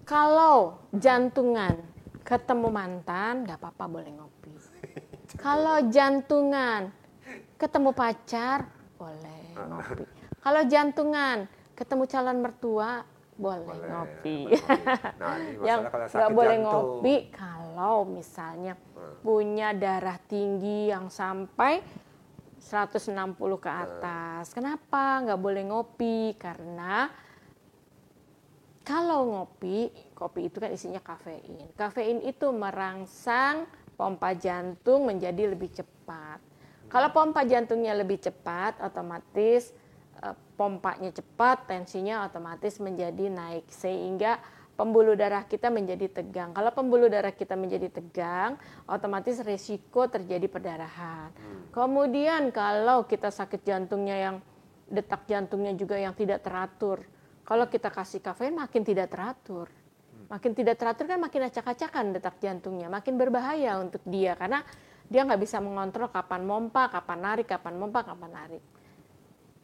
Kalau 0.04 0.86
jantungan 0.92 1.74
ketemu 2.28 2.68
mantan, 2.68 3.48
nggak 3.48 3.58
apa-apa 3.64 3.86
boleh 3.88 4.12
ngopi. 4.12 4.54
Kalau 5.46 5.78
jantungan 5.88 6.92
ketemu 7.56 7.90
pacar, 7.96 8.68
boleh 9.00 9.45
ngopi. 9.64 10.06
Kalau 10.44 10.62
jantungan 10.68 11.38
ketemu 11.74 12.04
calon 12.12 12.38
mertua, 12.44 12.92
boleh, 13.36 13.68
Boleh, 13.68 13.90
ngopi. 13.92 14.38
Nah, 15.20 15.36
Yang 15.68 15.80
nggak 15.92 16.32
boleh 16.32 16.58
jantung. 16.60 16.64
ngopi 16.72 17.16
kalau 17.36 18.08
misalnya 18.08 18.74
punya 19.20 19.76
darah 19.76 20.16
tinggi 20.24 20.88
yang 20.88 21.12
sampai 21.12 21.84
160 22.60 23.12
ke 23.60 23.70
atas. 23.70 24.56
Kenapa 24.56 25.20
nggak 25.28 25.42
boleh 25.42 25.64
ngopi? 25.68 26.34
Karena 26.40 27.12
kalau 28.86 29.34
ngopi, 29.34 29.90
kopi 30.14 30.48
itu 30.48 30.62
kan 30.62 30.72
isinya 30.72 31.02
kafein. 31.02 31.74
Kafein 31.74 32.22
itu 32.22 32.54
merangsang 32.54 33.66
pompa 33.98 34.32
jantung 34.38 35.10
menjadi 35.10 35.52
lebih 35.52 35.74
cepat. 35.74 36.40
Kalau 36.90 37.10
pompa 37.12 37.44
jantungnya 37.44 37.94
lebih 37.98 38.22
cepat, 38.22 38.80
otomatis 38.80 39.74
eh, 40.22 40.36
pompanya 40.56 41.12
cepat, 41.12 41.68
tensinya 41.68 42.24
otomatis 42.24 42.80
menjadi 42.80 43.28
naik 43.28 43.68
sehingga 43.68 44.40
pembuluh 44.76 45.16
darah 45.16 45.48
kita 45.48 45.72
menjadi 45.72 46.12
tegang. 46.12 46.52
Kalau 46.52 46.72
pembuluh 46.76 47.08
darah 47.08 47.32
kita 47.32 47.56
menjadi 47.56 47.88
tegang, 47.90 48.60
otomatis 48.92 49.40
resiko 49.40 50.06
terjadi 50.12 50.52
perdarahan. 50.52 51.32
Kemudian 51.72 52.52
kalau 52.52 53.08
kita 53.08 53.32
sakit 53.32 53.64
jantungnya 53.64 54.16
yang 54.20 54.36
detak 54.86 55.26
jantungnya 55.26 55.74
juga 55.74 55.96
yang 55.98 56.14
tidak 56.14 56.44
teratur, 56.44 57.08
kalau 57.48 57.66
kita 57.72 57.90
kasih 57.90 58.20
kafein 58.20 58.54
makin 58.54 58.84
tidak 58.84 59.10
teratur. 59.10 59.72
Makin 60.26 60.58
tidak 60.58 60.82
teratur 60.82 61.06
kan 61.06 61.22
makin 61.22 61.46
acak-acakan 61.46 62.18
detak 62.18 62.42
jantungnya, 62.42 62.90
makin 62.90 63.14
berbahaya 63.14 63.78
untuk 63.78 64.02
dia 64.10 64.34
karena 64.34 64.66
dia 65.06 65.22
nggak 65.22 65.42
bisa 65.42 65.62
mengontrol 65.62 66.10
kapan 66.10 66.42
mompa, 66.44 66.90
kapan 66.90 67.20
narik, 67.22 67.48
kapan 67.50 67.78
mompa, 67.78 68.02
kapan 68.02 68.32
narik. 68.34 68.64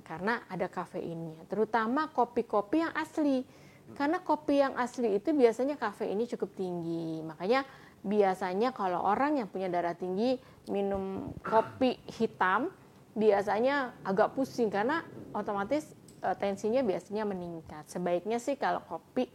Karena 0.06 0.44
ada 0.46 0.68
kafeinnya, 0.68 1.48
terutama 1.48 2.12
kopi-kopi 2.12 2.84
yang 2.84 2.94
asli. 2.94 3.48
Karena 3.92 4.24
kopi 4.24 4.64
yang 4.64 4.76
asli 4.80 5.20
itu 5.20 5.36
biasanya 5.36 5.76
kafeinnya 5.76 6.28
cukup 6.36 6.56
tinggi. 6.56 7.20
Makanya 7.26 7.68
biasanya 8.02 8.74
kalau 8.74 9.04
orang 9.04 9.44
yang 9.44 9.48
punya 9.52 9.68
darah 9.68 9.94
tinggi 9.94 10.40
minum 10.72 11.36
kopi 11.44 12.00
hitam 12.18 12.74
biasanya 13.14 13.92
agak 14.08 14.32
pusing 14.34 14.72
karena 14.72 15.04
otomatis 15.36 15.92
eh, 16.24 16.36
tensinya 16.40 16.80
biasanya 16.86 17.28
meningkat. 17.28 17.88
Sebaiknya 17.92 18.40
sih 18.40 18.56
kalau 18.56 18.80
kopi 18.88 19.28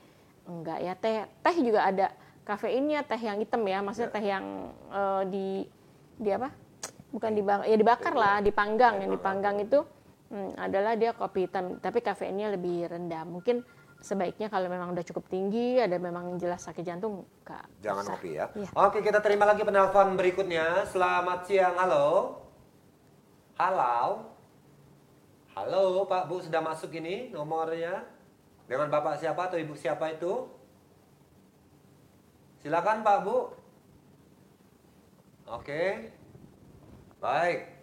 enggak 0.46 0.78
ya 0.80 0.92
teh 0.94 1.16
teh 1.42 1.56
juga 1.60 1.84
ada 1.84 2.06
kafeinnya 2.46 3.02
teh 3.02 3.18
yang 3.18 3.42
hitam 3.42 3.66
ya 3.66 3.82
maksudnya 3.82 4.10
teh 4.14 4.24
yang 4.24 4.72
eh, 4.88 5.22
di 5.28 5.48
di 6.16 6.30
apa 6.32 6.48
bukan 7.12 7.32
dibakar 7.32 7.64
ya 7.68 7.76
dibakar 7.76 8.14
lah 8.16 8.36
dipanggang 8.40 9.04
yang 9.04 9.10
dipanggang 9.12 9.56
itu 9.60 9.84
hmm, 10.32 10.56
adalah 10.58 10.96
dia 10.96 11.12
kopi 11.12 11.46
hitam 11.48 11.78
tapi 11.78 12.00
kafeinnya 12.00 12.52
lebih 12.52 12.88
rendah 12.90 13.22
mungkin 13.24 13.62
sebaiknya 14.00 14.52
kalau 14.52 14.68
memang 14.68 14.92
udah 14.92 15.04
cukup 15.06 15.24
tinggi 15.26 15.80
ada 15.80 15.96
memang 15.96 16.36
jelas 16.36 16.62
sakit 16.62 16.84
jantung 16.84 17.24
enggak 17.42 17.64
Jangan 17.80 18.02
usah. 18.04 18.10
ngopi 18.12 18.30
ya. 18.36 18.46
Iya. 18.52 18.68
Oke, 18.76 18.98
kita 19.00 19.18
terima 19.24 19.44
lagi 19.48 19.62
penelpon 19.64 20.14
berikutnya. 20.20 20.84
Selamat 20.90 21.48
siang, 21.48 21.74
halo. 21.80 22.38
Halo. 23.56 24.36
Halo, 25.56 26.04
Pak 26.04 26.28
Bu 26.28 26.44
sudah 26.44 26.60
masuk 26.60 26.92
ini 27.00 27.32
nomornya. 27.32 28.04
Dengan 28.68 28.92
Bapak 28.92 29.16
siapa 29.16 29.48
atau 29.48 29.56
Ibu 29.56 29.72
siapa 29.78 30.12
itu? 30.12 30.50
Silakan 32.60 33.00
Pak 33.00 33.18
Bu. 33.24 33.36
Oke. 35.46 36.10
Baik. 37.22 37.78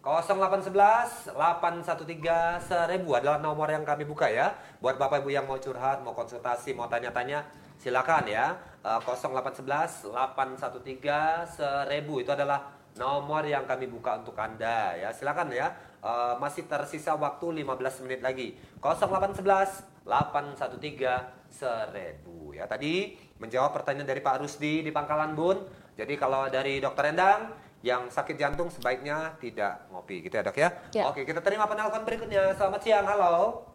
0811 0.00 1.36
813 1.36 2.62
1000 2.64 3.04
adalah 3.20 3.36
nomor 3.42 3.68
yang 3.68 3.84
kami 3.84 4.06
buka 4.06 4.30
ya. 4.30 4.54
Buat 4.80 4.96
Bapak 4.96 5.20
Ibu 5.20 5.28
yang 5.34 5.44
mau 5.44 5.60
curhat, 5.60 6.00
mau 6.00 6.16
konsultasi, 6.16 6.72
mau 6.72 6.88
tanya-tanya, 6.88 7.44
silakan 7.76 8.24
ya. 8.30 8.56
Eh, 8.80 9.00
0811 9.02 10.08
813 10.08 11.60
1000 11.60 12.22
itu 12.22 12.30
adalah 12.32 12.72
nomor 12.96 13.44
yang 13.44 13.68
kami 13.68 13.90
buka 13.90 14.22
untuk 14.22 14.38
Anda 14.38 14.96
ya. 14.96 15.10
Silakan 15.12 15.52
ya. 15.52 15.74
Eh, 16.00 16.34
masih 16.40 16.64
tersisa 16.64 17.12
waktu 17.18 17.60
15 17.60 18.00
menit 18.06 18.24
lagi. 18.24 18.56
0811 18.80 19.84
813 20.06 21.28
1000 21.50 22.56
ya. 22.56 22.64
Tadi 22.64 23.18
menjawab 23.36 23.76
pertanyaan 23.76 24.08
dari 24.08 24.24
Pak 24.24 24.40
Rusdi 24.40 24.80
di 24.80 24.94
Pangkalan 24.94 25.36
Bun. 25.36 25.60
Jadi 26.00 26.16
kalau 26.16 26.48
dari 26.48 26.80
Dokter 26.80 27.12
Endang 27.12 27.52
yang 27.84 28.08
sakit 28.08 28.40
jantung 28.40 28.72
sebaiknya 28.72 29.36
tidak 29.36 29.84
ngopi 29.92 30.24
gitu 30.24 30.32
ya 30.32 30.44
dok 30.44 30.56
ya. 30.56 30.68
Ya. 30.96 31.04
Oke 31.12 31.28
kita 31.28 31.44
terima 31.44 31.68
penelpon 31.68 32.08
berikutnya. 32.08 32.56
Selamat 32.56 32.80
siang, 32.80 33.04
halo. 33.04 33.68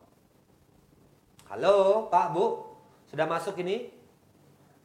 Halo 1.46 2.10
Pak 2.10 2.28
Bu, 2.34 2.46
sudah 3.06 3.30
masuk 3.30 3.62
ini? 3.62 3.94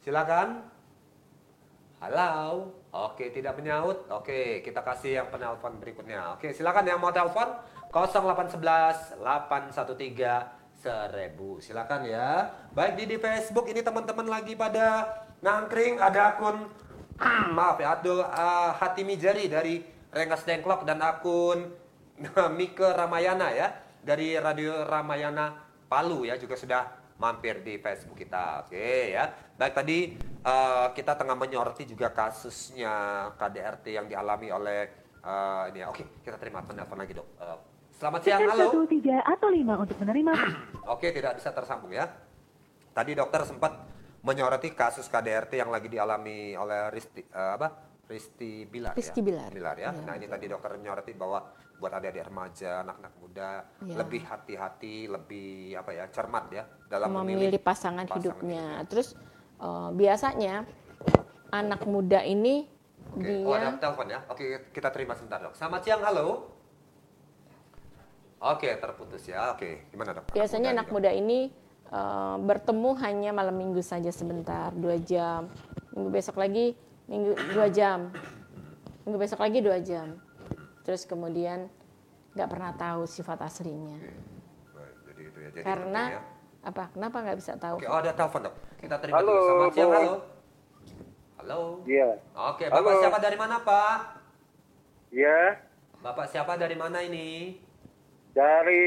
Silakan. 0.05 0.69
Halo. 1.97 2.77
Oke 2.93 3.33
tidak 3.33 3.57
menyaut. 3.57 4.05
Oke 4.13 4.61
kita 4.61 4.85
kasih 4.85 5.25
yang 5.25 5.27
penelpon 5.33 5.81
berikutnya. 5.81 6.37
Oke 6.37 6.53
silakan 6.53 6.85
yang 6.85 7.01
mau 7.01 7.09
telepon 7.09 7.57
0811 7.89 9.17
813 9.17 10.61
1000 10.77 11.65
silakan 11.65 12.01
ya. 12.05 12.53
Baik 12.73 13.01
di, 13.01 13.03
di 13.15 13.17
Facebook 13.17 13.65
ini 13.69 13.81
teman-teman 13.81 14.29
lagi 14.29 14.53
pada 14.53 15.09
nangkring 15.41 15.97
ada 15.97 16.37
akun 16.37 16.69
maaf 17.53 17.77
ya 17.77 17.97
Abdul 17.97 18.19
uh, 18.21 18.71
Hatimi 18.77 19.15
Jari 19.15 19.45
dari 19.47 19.81
Rengas 20.11 20.43
Dengklok 20.43 20.83
dan 20.83 20.99
akun 20.99 21.71
Mike 22.57 22.81
Ramayana 22.81 23.53
ya 23.53 23.67
dari 24.01 24.33
Radio 24.37 24.83
Ramayana 24.83 25.53
Palu 25.85 26.25
ya 26.25 26.39
juga 26.39 26.55
sudah 26.55 27.01
mampir 27.21 27.61
di 27.61 27.77
Facebook 27.77 28.17
kita. 28.17 28.65
Oke 28.65 29.13
ya. 29.13 29.29
Baik 29.53 29.77
tadi 29.77 30.17
uh, 30.41 30.89
kita 30.97 31.13
tengah 31.13 31.37
menyoroti 31.37 31.85
juga 31.85 32.09
kasusnya 32.09 33.29
KDRT 33.37 33.85
yang 33.93 34.09
dialami 34.09 34.49
oleh 34.49 34.79
uh, 35.21 35.69
ini 35.69 35.85
ya. 35.85 35.87
Oke, 35.93 36.03
kita 36.25 36.41
terima 36.41 36.65
penelpon 36.65 36.97
lagi, 36.97 37.13
Dok. 37.13 37.27
Uh, 37.37 37.57
selamat 37.93 38.19
siang, 38.25 38.41
halo. 38.49 38.65
satu, 38.73 38.79
tiga, 38.89 39.21
atau 39.21 39.53
lima 39.53 39.77
untuk 39.77 39.97
menerima. 40.01 40.33
Oke, 40.97 41.13
tidak 41.13 41.37
bisa 41.37 41.53
tersambung 41.53 41.93
ya. 41.93 42.09
Tadi 42.91 43.11
dokter 43.15 43.45
sempat 43.47 43.71
menyoroti 44.21 44.73
kasus 44.77 45.09
KDRT 45.09 45.57
yang 45.57 45.69
lagi 45.73 45.89
dialami 45.89 46.53
oleh 46.53 46.93
Risti 46.93 47.21
eh, 47.25 47.51
apa? 47.57 47.67
Risti 48.11 48.67
Bilar 48.67 48.91
Rizky 48.91 49.23
ya. 49.23 49.47
Bilar. 49.49 49.75
ya. 49.79 49.89
Iya, 49.95 50.03
nah, 50.03 50.13
ini 50.19 50.27
tadi 50.27 50.45
dokter 50.51 50.75
menyoroti 50.75 51.15
bahwa 51.15 51.39
buat 51.81 51.91
adik-adik 51.97 52.29
remaja, 52.29 52.85
anak-anak 52.85 53.13
muda 53.17 53.49
Iya. 53.81 53.95
lebih 54.03 54.21
hati-hati, 54.21 54.95
lebih 55.09 55.73
apa 55.79 55.91
ya, 55.95 56.05
cermat 56.13 56.45
ya 56.53 56.63
dalam 56.91 57.09
memilih 57.23 57.57
pasangan, 57.57 58.05
hidupnya. 58.05 58.83
Terus 58.85 59.15
eh, 59.57 59.89
biasanya 59.95 60.67
anak 61.51 61.81
muda 61.87 62.21
ini 62.21 62.67
Oke, 63.11 63.27
dia 63.27 63.43
oh 63.43 63.55
ada 63.57 63.75
telepon 63.75 64.07
ya. 64.07 64.19
Oke, 64.31 64.71
kita 64.71 64.87
terima 64.93 65.11
sebentar, 65.17 65.43
Dok. 65.43 65.51
Selamat 65.57 65.81
siang, 65.83 65.99
halo. 66.05 66.47
Oke, 68.39 68.71
terputus 68.79 69.27
ya. 69.27 69.51
Oke, 69.51 69.87
gimana, 69.91 70.15
Dok? 70.15 70.31
biasanya 70.31 70.71
anak 70.71 70.87
Dok. 70.87 70.95
muda 70.95 71.11
ini 71.11 71.51
eh, 71.91 72.35
bertemu 72.39 72.89
hanya 73.03 73.31
malam 73.35 73.55
minggu 73.55 73.83
saja 73.83 74.09
sebentar, 74.09 74.71
dua 74.73 74.95
jam. 74.97 75.51
Minggu 75.91 76.09
besok 76.09 76.39
lagi 76.39 76.73
minggu 77.11 77.35
dua 77.51 77.67
jam. 77.67 78.09
Minggu 79.03 79.17
besok 79.19 79.43
lagi 79.43 79.59
dua 79.59 79.77
jam. 79.83 80.15
Terus 80.87 81.03
kemudian 81.05 81.67
nggak 82.31 82.49
pernah 82.49 82.71
tahu 82.73 83.03
sifat 83.03 83.43
aslinya. 83.43 83.99
Baik, 84.71 84.95
jadi 85.03 85.21
itu 85.27 85.37
ya. 85.37 85.49
Jadi 85.51 85.63
Karena 85.67 86.03
ya. 86.07 86.21
apa? 86.63 86.83
Kenapa 86.95 87.17
nggak 87.21 87.37
bisa 87.37 87.53
tahu? 87.59 87.75
Oke, 87.77 87.87
oh 87.91 87.99
ada 87.99 88.11
telepon 88.15 88.39
dok. 88.47 88.55
Kita 88.79 88.95
terima 88.97 89.17
Halo, 89.19 89.29
dulu. 89.29 89.43
Selamat 89.45 89.71
siang, 89.75 89.91
halo. 89.91 90.15
Halo. 91.41 91.59
Iya. 91.89 92.09
Oke, 92.37 92.63
Bapak 92.69 92.91
Halo. 92.93 93.01
siapa 93.01 93.17
dari 93.19 93.37
mana 93.37 93.55
Pak? 93.61 93.97
Iya. 95.11 95.39
Bapak 96.01 96.25
siapa 96.33 96.53
dari 96.57 96.75
mana 96.79 96.97
ini? 97.05 97.59
Dari 98.31 98.83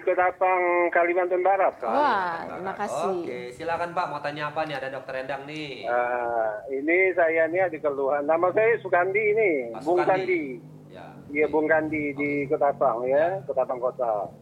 Ketapang, 0.00 0.88
Kalimantan 0.88 1.44
Barat. 1.44 1.76
Wah, 1.84 1.92
Kalimantan 1.92 2.48
terima 2.56 2.74
kasih. 2.80 3.16
Oke, 3.20 3.38
silakan 3.52 3.92
Pak. 3.92 4.06
Mau 4.08 4.20
tanya 4.24 4.48
apa 4.48 4.64
nih? 4.64 4.80
Ada 4.80 4.88
dokter 4.96 5.20
Endang 5.20 5.44
nih. 5.44 5.84
Ah, 5.84 6.64
ini 6.72 7.12
saya 7.12 7.44
ini 7.52 7.60
ada 7.60 7.76
keluhan. 7.76 8.24
Nama 8.24 8.48
saya 8.56 8.80
Sukandi 8.80 9.22
ini, 9.36 9.50
Pak 9.76 9.84
Bung 9.84 10.00
Sukandi. 10.00 10.24
Kandi. 10.24 10.42
Ya. 10.88 11.06
Iya, 11.28 11.46
Bung 11.52 11.68
Kandi 11.68 12.16
di 12.16 12.48
Ketapang 12.48 13.04
ya, 13.04 13.44
Ketapang 13.44 13.76
Kota. 13.76 14.32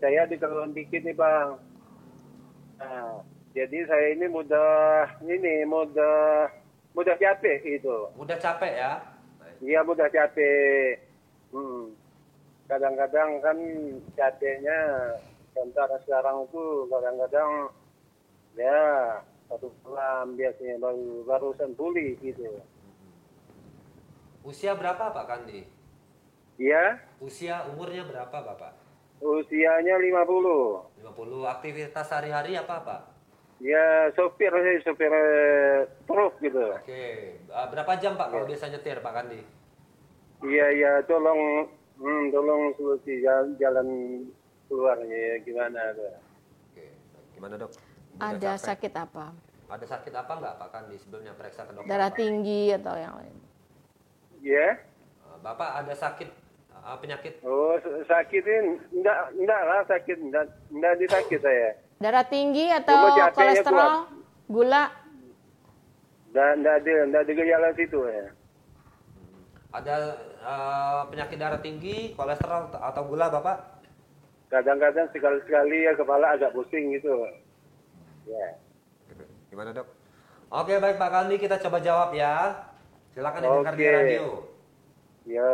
Saya 0.00 0.24
ada 0.24 0.34
keluhan 0.40 0.72
dikit 0.72 1.04
nih, 1.04 1.12
Bang. 1.12 1.60
Nah, 2.80 3.20
jadi 3.52 3.78
saya 3.84 4.06
ini 4.16 4.26
mudah 4.32 5.20
ini 5.20 5.68
mudah 5.68 6.48
mudah 6.96 7.14
capek 7.20 7.60
itu. 7.60 8.08
Mudah 8.16 8.40
capek 8.40 8.72
ya? 8.72 8.92
Iya 9.60 9.84
mudah 9.84 10.08
capek. 10.08 10.98
Hmm. 11.52 11.92
Kadang-kadang 12.74 13.38
kan 13.38 13.58
capeknya 14.18 14.78
sementara 15.54 15.94
sekarang 16.02 16.42
itu 16.42 16.90
kadang-kadang 16.90 17.70
ya 18.58 18.82
satu 19.46 19.70
bulan 19.86 20.34
biasanya 20.34 20.82
baru 20.82 21.22
barusan 21.22 21.70
pulih 21.78 22.18
gitu. 22.18 22.42
Usia 24.42 24.74
berapa 24.74 25.14
Pak 25.14 25.24
Kandi? 25.30 25.62
Iya, 26.58 26.98
Usia 27.22 27.62
umurnya 27.70 28.02
berapa 28.10 28.42
Bapak? 28.42 28.74
usianya 29.22 29.94
50. 30.02 30.98
50. 30.98 31.46
Aktivitas 31.46 32.10
sehari-hari 32.10 32.58
apa 32.58 32.82
Pak? 32.82 33.00
Ya 33.62 34.10
sopir 34.18 34.50
sih, 34.50 34.82
sopir 34.82 35.14
eh, 35.14 35.86
truk 36.10 36.42
gitu. 36.42 36.74
Oke. 36.74 37.38
Ah, 37.54 37.70
berapa 37.70 37.94
jam 38.02 38.18
Pak 38.18 38.34
kalau 38.34 38.50
biasa 38.50 38.66
nyetir 38.66 38.98
Pak 38.98 39.14
Kandi? 39.14 39.40
Iya 40.42 40.66
iya 40.74 40.92
tolong 41.06 41.70
hmm, 41.98 42.22
tolong 42.30 42.62
solusi 42.74 43.22
jalan, 43.22 43.54
jalan 43.58 43.88
keluarnya 44.66 45.18
ya 45.32 45.36
gimana 45.42 45.80
tuh. 45.94 46.14
Oke. 46.70 46.84
Gimana 47.34 47.54
dok? 47.58 47.70
Mudah 48.14 48.30
Ada 48.30 48.52
capek. 48.54 48.66
sakit 48.66 48.92
apa? 48.94 49.26
Ada 49.64 49.86
sakit 49.90 50.12
apa 50.14 50.32
nggak 50.38 50.54
Pak 50.60 50.68
Kandi 50.70 50.94
sebelumnya 51.00 51.32
periksa 51.34 51.66
ke 51.66 51.72
dokter? 51.74 51.88
Darah 51.90 52.10
Pak? 52.12 52.18
tinggi 52.20 52.62
atau 52.70 52.94
yang 52.94 53.14
lain? 53.18 53.36
Ya. 54.38 54.68
Ah, 55.24 55.36
Bapak 55.40 55.70
ada 55.82 55.94
sakit 55.96 56.28
ah, 56.76 56.96
penyakit 57.00 57.40
Oh, 57.42 57.74
sakitin 58.04 58.78
enggak 58.92 59.18
enggak 59.34 59.60
lah 59.64 59.80
sakit 59.88 60.16
enggak 60.20 60.44
enggak 60.70 60.94
disakit 61.00 61.40
saya. 61.42 61.70
Darah 61.98 62.26
tinggi 62.26 62.68
atau 62.70 62.94
kolesterol? 63.32 63.94
Gula? 64.46 64.92
Enggak 66.30 66.50
enggak 66.60 66.74
ada 66.84 66.92
enggak 67.08 67.22
ada 67.24 67.32
gejala 67.32 67.68
situ 67.74 67.98
ya. 68.04 68.26
Ada 69.74 69.94
ah, 70.46 71.02
penyakit 71.10 71.34
darah 71.34 71.58
tinggi, 71.58 72.14
kolesterol 72.14 72.70
atau 72.70 73.02
gula 73.10 73.26
Bapak? 73.26 73.82
Kadang-kadang 74.46 75.10
sekali-sekali 75.10 75.90
ya 75.90 75.98
kepala 75.98 76.38
agak 76.38 76.54
pusing 76.54 76.94
gitu. 76.94 77.26
Ya. 78.30 78.54
Gimana 79.50 79.74
dok? 79.74 79.90
Oke 80.54 80.78
baik 80.78 80.94
Pak 80.94 81.10
Kandi 81.10 81.34
kita 81.42 81.58
coba 81.58 81.82
jawab 81.82 82.14
ya. 82.14 82.54
Silakan 83.10 83.42
dengarkan 83.42 83.74
di 83.74 83.82
Oke. 83.82 83.90
radio. 83.90 84.26
Ya. 85.24 85.50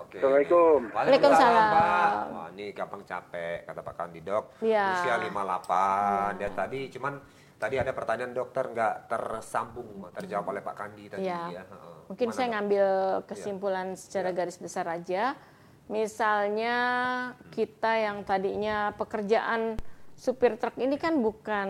Oke. 0.00 0.16
Assalamualaikum. 0.18 0.78
Waalaikumsalam. 0.90 1.64
Pak. 1.70 2.10
Wah, 2.32 2.48
ini 2.56 2.66
gampang 2.72 3.02
capek 3.04 3.68
kata 3.68 3.80
Pak 3.84 3.94
Kandi, 3.94 4.24
Dok. 4.24 4.44
Iya. 4.64 4.86
Usia 4.96 5.14
58. 5.20 6.40
Dan 6.40 6.50
tadi 6.56 6.80
cuman 6.88 7.14
tadi 7.60 7.76
ada 7.76 7.92
pertanyaan 7.92 8.32
dokter 8.32 8.64
nggak 8.66 8.94
tersambung 9.06 10.08
terjawab 10.16 10.56
oleh 10.56 10.62
Pak 10.64 10.74
Kandi 10.74 11.04
tadi 11.06 11.28
Iya. 11.28 11.40
ya. 11.52 11.62
Heeh. 11.62 11.96
Mungkin 12.08 12.26
Gimana, 12.26 12.38
saya 12.40 12.48
ngambil 12.56 12.86
kesimpulan 13.28 13.86
secara 13.94 14.32
garis 14.32 14.56
besar 14.56 14.88
aja. 14.88 15.36
Misalnya 15.86 16.76
kita 17.52 17.92
yang 18.00 18.24
tadinya 18.24 18.96
pekerjaan 18.96 19.76
supir 20.16 20.56
truk 20.56 20.80
ini 20.80 20.96
kan 20.96 21.20
bukan 21.20 21.68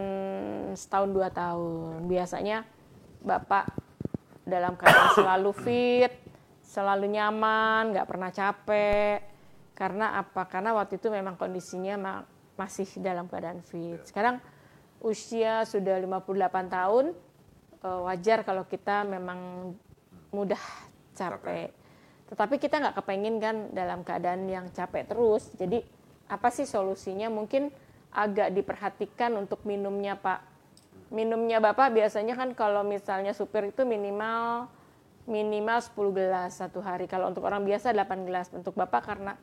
setahun 0.72 1.10
dua 1.10 1.28
tahun. 1.28 2.06
Biasanya 2.06 2.62
Bapak 3.20 3.68
dalam 4.46 4.78
keadaan 4.78 5.10
selalu 5.18 5.50
fit, 5.52 6.12
selalu 6.62 7.10
nyaman, 7.10 7.90
nggak 7.92 8.08
pernah 8.08 8.30
capek. 8.30 9.18
Karena 9.74 10.16
apa? 10.16 10.46
Karena 10.46 10.72
waktu 10.72 10.96
itu 10.96 11.08
memang 11.08 11.34
kondisinya 11.34 11.96
ma- 11.96 12.24
masih 12.54 12.86
dalam 13.00 13.26
keadaan 13.26 13.60
fit. 13.60 14.04
Sekarang 14.04 14.36
usia 15.00 15.64
sudah 15.64 15.96
58 15.96 16.68
tahun, 16.68 17.06
eh, 17.80 18.00
wajar 18.04 18.44
kalau 18.44 18.64
kita 18.68 19.04
memang 19.08 19.72
mudah 20.30 20.60
capek. 21.16 21.72
Tetapi 22.30 22.62
kita 22.62 22.78
nggak 22.78 22.96
kepengin 23.02 23.42
kan 23.42 23.56
dalam 23.74 24.06
keadaan 24.06 24.46
yang 24.46 24.70
capek 24.70 25.10
terus. 25.10 25.50
Jadi 25.58 25.82
apa 26.30 26.48
sih 26.54 26.62
solusinya? 26.62 27.26
Mungkin 27.26 27.74
agak 28.14 28.54
diperhatikan 28.54 29.34
untuk 29.34 29.66
minumnya 29.66 30.14
Pak. 30.14 30.46
Minumnya 31.10 31.58
Bapak 31.58 31.90
biasanya 31.90 32.38
kan 32.38 32.54
kalau 32.54 32.86
misalnya 32.86 33.34
supir 33.34 33.74
itu 33.74 33.82
minimal 33.82 34.70
minimal 35.26 35.78
10 35.82 36.14
gelas 36.14 36.62
satu 36.62 36.78
hari. 36.78 37.10
Kalau 37.10 37.34
untuk 37.34 37.42
orang 37.42 37.66
biasa 37.66 37.90
8 37.90 38.26
gelas. 38.26 38.46
Untuk 38.54 38.78
Bapak 38.78 39.02
karena 39.02 39.34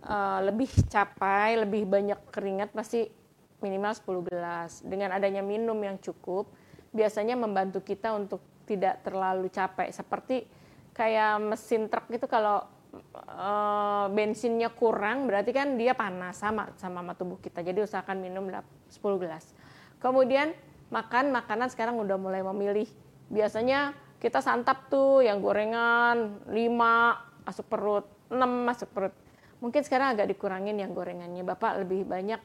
eh, 0.00 0.40
lebih 0.48 0.72
capai, 0.88 1.60
lebih 1.60 1.84
banyak 1.84 2.32
keringat 2.32 2.72
pasti 2.72 3.04
minimal 3.62 3.94
10 3.94 4.28
gelas. 4.28 4.70
Dengan 4.82 5.14
adanya 5.14 5.40
minum 5.40 5.78
yang 5.78 5.96
cukup, 6.02 6.50
biasanya 6.92 7.38
membantu 7.38 7.80
kita 7.80 8.12
untuk 8.12 8.42
tidak 8.68 9.00
terlalu 9.06 9.48
capek. 9.48 9.88
Seperti 9.94 10.44
kayak 10.92 11.40
mesin 11.40 11.88
truk 11.88 12.10
itu 12.12 12.26
kalau 12.28 12.66
eh, 13.16 14.06
bensinnya 14.12 14.68
kurang, 14.74 15.30
berarti 15.30 15.54
kan 15.54 15.80
dia 15.80 15.96
panas 15.96 16.36
sama 16.36 16.68
sama 16.76 17.00
sama 17.00 17.12
tubuh 17.16 17.38
kita. 17.40 17.64
Jadi 17.64 17.86
usahakan 17.86 18.20
minum 18.20 18.50
lap- 18.52 18.68
10 18.92 19.16
gelas. 19.16 19.56
Kemudian 20.02 20.52
makan 20.92 21.32
makanan 21.32 21.72
sekarang 21.72 21.96
udah 21.96 22.20
mulai 22.20 22.44
memilih. 22.44 22.90
Biasanya 23.32 23.96
kita 24.20 24.44
santap 24.44 24.92
tuh 24.92 25.24
yang 25.24 25.40
gorengan 25.40 26.44
5 26.46 27.48
masuk 27.48 27.66
perut, 27.66 28.06
6 28.28 28.68
masuk 28.68 28.88
perut. 28.92 29.14
Mungkin 29.64 29.80
sekarang 29.86 30.12
agak 30.18 30.28
dikurangin 30.28 30.76
yang 30.76 30.92
gorengannya. 30.92 31.46
Bapak 31.46 31.86
lebih 31.86 32.04
banyak 32.04 32.38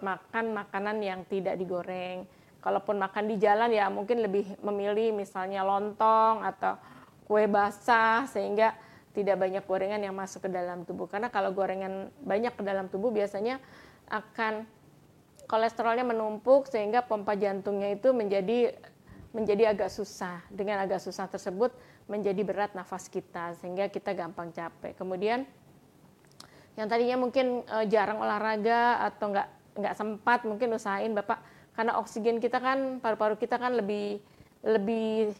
makan 0.00 0.54
makanan 0.54 1.02
yang 1.02 1.20
tidak 1.26 1.56
digoreng. 1.56 2.24
Kalaupun 2.58 2.98
makan 2.98 3.30
di 3.30 3.36
jalan 3.38 3.70
ya 3.70 3.86
mungkin 3.86 4.18
lebih 4.18 4.58
memilih 4.60 5.14
misalnya 5.14 5.62
lontong 5.62 6.42
atau 6.42 6.74
kue 7.28 7.46
basah 7.46 8.26
sehingga 8.26 8.74
tidak 9.12 9.36
banyak 9.38 9.64
gorengan 9.66 10.00
yang 10.02 10.14
masuk 10.14 10.46
ke 10.46 10.50
dalam 10.50 10.82
tubuh. 10.86 11.06
Karena 11.10 11.30
kalau 11.30 11.50
gorengan 11.50 12.10
banyak 12.22 12.54
ke 12.54 12.62
dalam 12.62 12.86
tubuh 12.90 13.10
biasanya 13.10 13.58
akan 14.10 14.64
kolesterolnya 15.48 16.04
menumpuk 16.04 16.68
sehingga 16.68 17.02
pompa 17.02 17.34
jantungnya 17.34 17.94
itu 17.96 18.12
menjadi 18.12 18.76
menjadi 19.32 19.76
agak 19.76 19.90
susah. 19.90 20.44
Dengan 20.48 20.82
agak 20.84 21.02
susah 21.02 21.26
tersebut 21.26 21.74
menjadi 22.08 22.40
berat 22.46 22.72
nafas 22.72 23.06
kita 23.10 23.58
sehingga 23.60 23.90
kita 23.92 24.16
gampang 24.16 24.54
capek. 24.54 24.96
Kemudian 24.96 25.44
yang 26.78 26.86
tadinya 26.86 27.18
mungkin 27.18 27.66
eh, 27.66 27.86
jarang 27.90 28.22
olahraga 28.22 29.02
atau 29.02 29.34
nggak 29.34 29.48
nggak 29.78 29.94
sempat 29.94 30.42
mungkin 30.42 30.74
usahain 30.74 31.14
bapak 31.14 31.38
karena 31.78 31.94
oksigen 32.02 32.42
kita 32.42 32.58
kan 32.58 32.98
paru-paru 32.98 33.38
kita 33.38 33.54
kan 33.56 33.78
lebih 33.78 34.18
lebih 34.66 35.30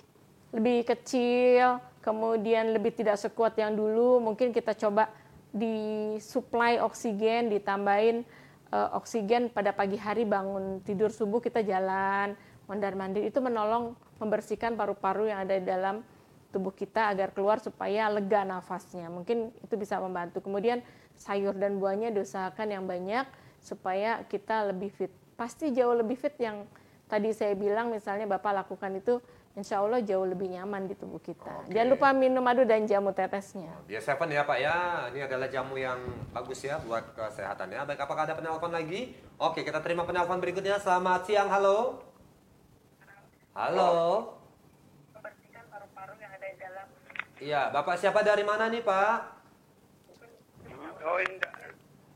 lebih 0.54 0.78
kecil 0.86 1.82
kemudian 2.00 2.70
lebih 2.70 2.94
tidak 2.94 3.18
sekuat 3.18 3.58
yang 3.58 3.74
dulu 3.74 4.22
mungkin 4.22 4.54
kita 4.54 4.78
coba 4.78 5.10
disuplai 5.50 6.78
oksigen 6.78 7.50
ditambahin 7.50 8.22
eh, 8.70 8.88
oksigen 8.94 9.50
pada 9.50 9.74
pagi 9.74 9.98
hari 9.98 10.22
bangun 10.22 10.80
tidur 10.86 11.10
subuh 11.10 11.42
kita 11.42 11.66
jalan 11.66 12.38
mondar 12.70 12.94
mandir 12.94 13.26
itu 13.26 13.42
menolong 13.42 13.98
membersihkan 14.22 14.78
paru-paru 14.78 15.32
yang 15.32 15.42
ada 15.42 15.58
di 15.58 15.66
dalam 15.66 16.04
tubuh 16.48 16.72
kita 16.72 17.12
agar 17.12 17.32
keluar 17.32 17.60
supaya 17.60 18.08
lega 18.08 18.44
nafasnya. 18.44 19.12
Mungkin 19.12 19.52
itu 19.60 19.74
bisa 19.76 20.00
membantu. 20.00 20.40
Kemudian 20.40 20.80
sayur 21.16 21.52
dan 21.56 21.76
buahnya 21.76 22.12
diusahakan 22.14 22.68
yang 22.72 22.84
banyak 22.88 23.24
supaya 23.68 24.24
kita 24.24 24.72
lebih 24.72 24.88
fit. 24.88 25.12
Pasti 25.36 25.68
jauh 25.76 25.92
lebih 25.92 26.16
fit 26.16 26.32
yang 26.40 26.64
tadi 27.04 27.36
saya 27.36 27.52
bilang 27.52 27.92
misalnya 27.92 28.24
Bapak 28.24 28.64
lakukan 28.64 28.96
itu 28.96 29.20
insya 29.52 29.82
Allah 29.82 29.98
jauh 30.00 30.22
lebih 30.22 30.48
nyaman 30.54 30.86
di 30.86 30.94
tubuh 30.94 31.18
kita. 31.18 31.66
Oke. 31.66 31.74
Jangan 31.74 31.88
lupa 31.92 32.08
minum 32.14 32.40
madu 32.40 32.62
dan 32.64 32.88
jamu 32.88 33.10
tetesnya. 33.10 33.74
Dia 33.90 33.98
seven 33.98 34.30
ya 34.30 34.46
Pak 34.46 34.58
ya. 34.62 34.76
Ini 35.12 35.26
adalah 35.26 35.50
jamu 35.50 35.74
yang 35.76 35.98
bagus 36.30 36.62
ya 36.62 36.78
buat 36.80 37.02
kesehatannya. 37.12 37.84
Baik, 37.84 38.00
apakah 38.06 38.24
ada 38.24 38.38
penelpon 38.38 38.72
lagi? 38.72 39.18
Oke, 39.36 39.66
kita 39.66 39.82
terima 39.82 40.06
penelpon 40.06 40.38
berikutnya. 40.38 40.78
Selamat 40.78 41.26
siang, 41.26 41.50
halo. 41.50 42.06
Halo. 43.58 43.90
Iya, 47.38 47.70
Bapak 47.70 47.98
siapa 48.02 48.26
dari 48.26 48.42
mana 48.42 48.66
nih 48.66 48.82
Pak? 48.82 49.18
Oh. 50.98 51.47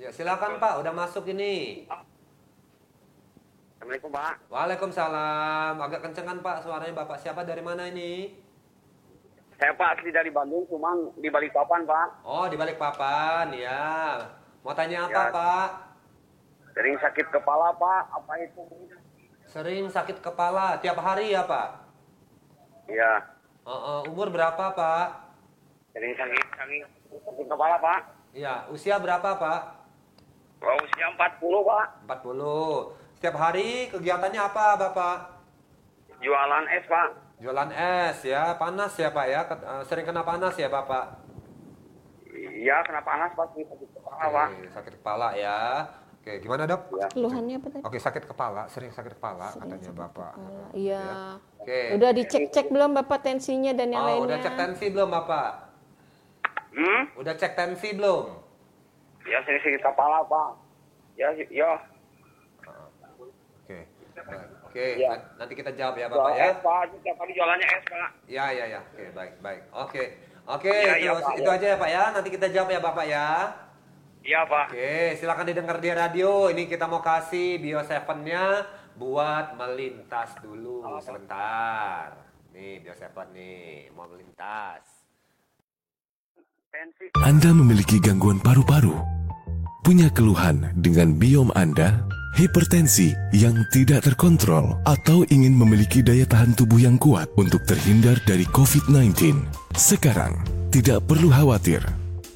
Ya, 0.03 0.11
silakan 0.11 0.59
Pak, 0.59 0.83
udah 0.83 0.91
masuk 0.91 1.31
ini. 1.31 1.87
Assalamualaikum, 3.79 4.11
Pak. 4.11 4.35
Waalaikumsalam. 4.51 5.79
Agak 5.79 6.03
kencengan 6.03 6.43
Pak 6.43 6.67
suaranya 6.67 7.07
Bapak. 7.07 7.23
Siapa 7.23 7.47
dari 7.47 7.62
mana 7.62 7.87
ini? 7.87 8.35
Saya 9.62 9.79
Pak 9.79 10.03
asli 10.03 10.11
dari 10.11 10.35
Bandung, 10.35 10.67
cuman 10.67 11.07
di 11.23 11.31
Balikpapan, 11.31 11.87
Pak. 11.87 12.27
Oh, 12.27 12.51
di 12.51 12.59
balik 12.59 12.83
papan, 12.83 13.55
ya. 13.55 14.19
Mau 14.67 14.75
tanya 14.75 15.07
apa, 15.07 15.23
Ya. 15.23 15.31
Pak? 15.31 15.69
Sering 16.75 16.99
sakit 16.99 17.27
kepala, 17.31 17.71
Pak. 17.79 18.03
Apa 18.11 18.43
itu? 18.43 18.62
Sering 19.47 19.87
sakit 19.87 20.19
kepala 20.19 20.83
tiap 20.83 20.99
hari 20.99 21.31
ya, 21.31 21.47
Pak? 21.47 21.79
Iya. 22.91 23.23
Uh, 23.62 23.71
uh, 23.71 24.11
umur 24.11 24.35
berapa, 24.35 24.75
Pak? 24.75 25.07
Sering 25.95 26.11
sakit, 26.19 26.43
sakit, 26.59 26.91
sakit 27.23 27.47
kepala, 27.47 27.79
Pak. 27.79 28.01
Ya, 28.35 28.67
usia 28.67 28.99
berapa, 28.99 29.38
Pak? 29.38 29.82
Oh, 30.62 30.79
usia 30.79 31.07
40, 31.11 31.18
Pak. 31.61 31.87
40. 32.07 32.94
Setiap 33.18 33.37
hari 33.37 33.90
kegiatannya 33.90 34.40
apa, 34.40 34.79
Bapak? 34.79 35.16
Jualan 36.22 36.64
es, 36.70 36.87
Pak. 36.87 37.09
Jualan 37.42 37.70
es 37.75 38.18
ya, 38.22 38.55
panas 38.55 38.94
ya, 38.94 39.11
Pak 39.11 39.27
ya. 39.27 39.40
Uh, 39.42 39.83
Sering 39.83 40.07
kena 40.07 40.22
panas 40.22 40.55
ya, 40.55 40.70
Bapak? 40.70 41.18
Iya, 42.31 42.79
kena 42.83 43.03
panas, 43.03 43.35
Pak. 43.35 43.46
Sakit 43.53 43.90
kepala, 43.92 44.25
Pak. 44.25 44.48
Oke, 44.48 44.66
sakit 44.70 44.92
kepala 44.96 45.29
ya. 45.35 45.59
Oke, 46.22 46.38
gimana, 46.38 46.62
Dok? 46.70 46.83
Ya. 46.94 47.07
Keluhannya 47.11 47.55
apa 47.59 47.66
tadi? 47.68 47.83
Oke, 47.83 47.98
sakit 47.98 48.25
kepala, 48.25 48.62
sering 48.70 48.94
sakit 48.94 49.18
kepala 49.18 49.51
katanya 49.51 49.90
Bapak. 49.90 50.33
Kepala. 50.38 50.66
Iya. 50.70 51.03
Oke. 51.59 51.81
Udah 51.98 52.11
dicek-cek 52.14 52.66
belum 52.70 52.94
Bapak 52.94 53.27
tensinya 53.27 53.75
dan 53.75 53.90
yang 53.90 54.03
Oh, 54.03 54.07
lainnya? 54.07 54.27
udah 54.31 54.38
cek 54.38 54.55
tensi 54.55 54.87
belum, 54.88 55.11
Bapak? 55.11 55.51
Hmm? 56.70 57.03
Udah 57.18 57.35
cek 57.35 57.59
tensi 57.59 57.88
belum? 57.98 58.42
Ya, 59.23 59.39
sering 59.43 59.63
sakit 59.63 59.81
kepala, 59.81 60.25
Pak. 60.25 60.51
Ya, 61.15 61.29
ya. 61.49 61.73
Oke. 63.63 63.79
Oke, 64.65 64.85
Ya. 64.97 65.13
nan- 65.13 65.25
nanti 65.39 65.53
kita 65.53 65.71
jawab 65.73 65.95
ya 65.95 66.09
Bapak 66.09 66.33
ya. 66.33 66.45
es, 66.49 66.57
Pak. 66.59 66.81
Setiap 66.91 67.17
hari 67.19 67.33
jualannya 67.33 67.67
es, 67.67 67.85
Pak. 67.85 68.09
Ya, 68.27 68.45
ya, 68.51 68.65
ya. 68.67 68.81
Oke, 68.83 69.05
baik, 69.13 69.33
baik. 69.39 69.63
Oke. 69.71 70.05
Oke, 70.43 70.73
Ya, 70.73 70.99
itu, 70.99 71.07
ya, 71.07 71.13
Pak, 71.15 71.33
itu 71.39 71.47
ya. 71.47 71.55
aja 71.55 71.67
ya 71.69 71.77
Pak 71.77 71.91
ya. 71.91 72.05
Nanti 72.11 72.29
kita 72.31 72.47
jawab 72.51 72.69
ya 72.69 72.81
Bapak 72.81 73.07
ya. 73.07 73.27
Iya, 74.23 74.41
Pak. 74.47 74.67
Oke, 74.71 74.93
silakan 75.17 75.47
didengar 75.47 75.77
di 75.79 75.91
radio. 75.93 76.47
Ini 76.49 76.67
kita 76.67 76.87
mau 76.87 76.99
kasih 76.99 77.59
Bio 77.59 77.79
7-nya 77.81 78.67
buat 78.95 79.55
melintas 79.55 80.35
dulu 80.41 80.83
sebentar. 80.99 82.15
Nih, 82.51 82.81
Bio 82.81 82.95
7 82.95 83.31
nih, 83.31 83.91
mau 83.93 84.07
melintas. 84.07 85.02
Anda 87.21 87.53
memiliki 87.53 88.01
gangguan 88.01 88.41
paru-paru, 88.41 88.97
punya 89.85 90.09
keluhan 90.09 90.73
dengan 90.81 91.21
biom 91.21 91.53
Anda, 91.53 92.01
hipertensi 92.41 93.13
yang 93.37 93.61
tidak 93.69 94.09
terkontrol, 94.09 94.81
atau 94.89 95.21
ingin 95.29 95.53
memiliki 95.53 96.01
daya 96.01 96.25
tahan 96.25 96.57
tubuh 96.57 96.81
yang 96.81 96.97
kuat 96.97 97.29
untuk 97.37 97.61
terhindar 97.69 98.17
dari 98.25 98.49
COVID-19. 98.49 99.45
Sekarang, 99.77 100.41
tidak 100.73 101.05
perlu 101.05 101.29
khawatir. 101.29 101.85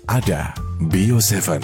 Ada 0.05 0.53
Bio 0.93 1.17
7. 1.17 1.57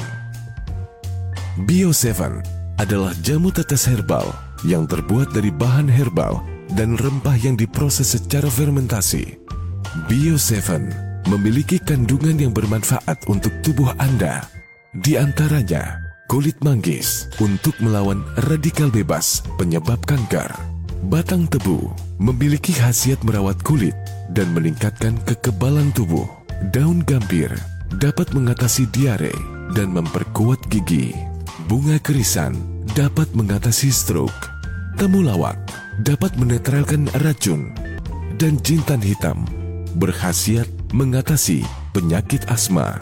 Bio 1.68 1.92
7 1.92 2.80
adalah 2.80 3.12
jamu 3.20 3.52
tetes 3.52 3.84
herbal 3.84 4.32
yang 4.64 4.88
terbuat 4.88 5.36
dari 5.36 5.52
bahan 5.52 5.92
herbal 5.92 6.40
dan 6.72 6.96
rempah 6.96 7.36
yang 7.36 7.52
diproses 7.52 8.16
secara 8.16 8.48
fermentasi. 8.48 9.36
Bio 10.08 10.40
7 10.40 11.11
memiliki 11.30 11.78
kandungan 11.78 12.38
yang 12.38 12.52
bermanfaat 12.54 13.28
untuk 13.30 13.52
tubuh 13.62 13.94
Anda. 13.98 14.46
Di 14.92 15.16
antaranya, 15.16 16.02
kulit 16.26 16.58
manggis 16.64 17.30
untuk 17.38 17.76
melawan 17.80 18.24
radikal 18.48 18.88
bebas 18.88 19.44
penyebab 19.56 20.02
kanker. 20.08 20.48
Batang 21.08 21.50
tebu 21.50 21.90
memiliki 22.22 22.70
khasiat 22.70 23.26
merawat 23.26 23.58
kulit 23.66 23.94
dan 24.30 24.54
meningkatkan 24.54 25.18
kekebalan 25.26 25.90
tubuh. 25.94 26.26
Daun 26.70 27.02
gambir 27.02 27.50
dapat 27.98 28.30
mengatasi 28.30 28.86
diare 28.94 29.34
dan 29.74 29.90
memperkuat 29.90 30.70
gigi. 30.70 31.10
Bunga 31.66 31.98
kerisan 31.98 32.54
dapat 32.94 33.26
mengatasi 33.34 33.90
stroke. 33.90 34.52
Temulawak 34.94 35.58
dapat 36.04 36.36
menetralkan 36.38 37.10
racun 37.24 37.74
dan 38.38 38.60
jintan 38.62 39.00
hitam 39.00 39.61
berkhasiat 39.96 40.68
mengatasi 40.92 41.64
penyakit 41.92 42.44
asma. 42.48 43.00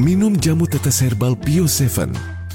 Minum 0.00 0.38
jamu 0.38 0.64
tetes 0.64 1.04
herbal 1.04 1.36
Bio 1.36 1.68
7 1.68 2.10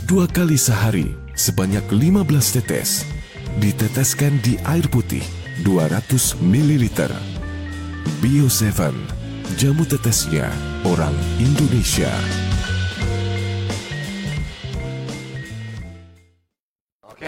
dua 0.08 0.24
kali 0.24 0.56
sehari 0.56 1.12
sebanyak 1.36 1.84
15 1.92 2.56
tetes. 2.56 3.04
Diteteskan 3.60 4.40
di 4.40 4.56
air 4.64 4.88
putih 4.88 5.24
200 5.68 6.40
ml. 6.40 6.86
Bio 8.24 8.48
7, 8.48 8.96
jamu 9.60 9.84
tetesnya 9.84 10.48
orang 10.88 11.14
Indonesia. 11.44 12.47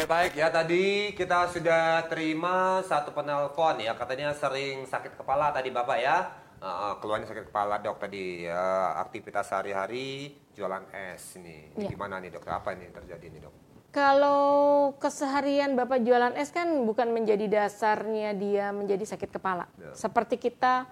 Baik 0.10 0.42
ya 0.42 0.50
tadi 0.50 1.14
kita 1.14 1.54
sudah 1.54 2.02
terima 2.10 2.82
satu 2.82 3.14
penelpon 3.14 3.78
ya 3.78 3.94
katanya 3.94 4.34
sering 4.34 4.90
sakit 4.90 5.14
kepala 5.14 5.54
tadi 5.54 5.70
bapak 5.70 5.98
ya 6.02 6.34
uh, 6.58 6.98
keluarnya 6.98 7.30
sakit 7.30 7.54
kepala 7.54 7.78
dok 7.78 8.02
tadi 8.02 8.50
ya, 8.50 8.98
aktivitas 9.06 9.54
sehari-hari 9.54 10.34
jualan 10.58 10.82
es 11.14 11.38
nih 11.38 11.78
Ini 11.78 11.86
Iya. 11.86 11.90
gimana 11.94 12.18
nih 12.18 12.34
dokter 12.34 12.58
apa 12.58 12.74
ini 12.74 12.90
yang 12.90 12.96
terjadi 12.98 13.26
nih 13.30 13.42
dok? 13.46 13.54
Kalau 13.90 14.42
keseharian 15.02 15.74
Bapak 15.74 16.06
jualan 16.06 16.38
es 16.38 16.54
kan 16.54 16.70
bukan 16.86 17.10
menjadi 17.10 17.46
dasarnya 17.50 18.38
dia 18.38 18.70
menjadi 18.70 19.02
sakit 19.02 19.30
kepala. 19.34 19.66
Ya. 19.82 19.94
Seperti 19.98 20.38
kita 20.38 20.86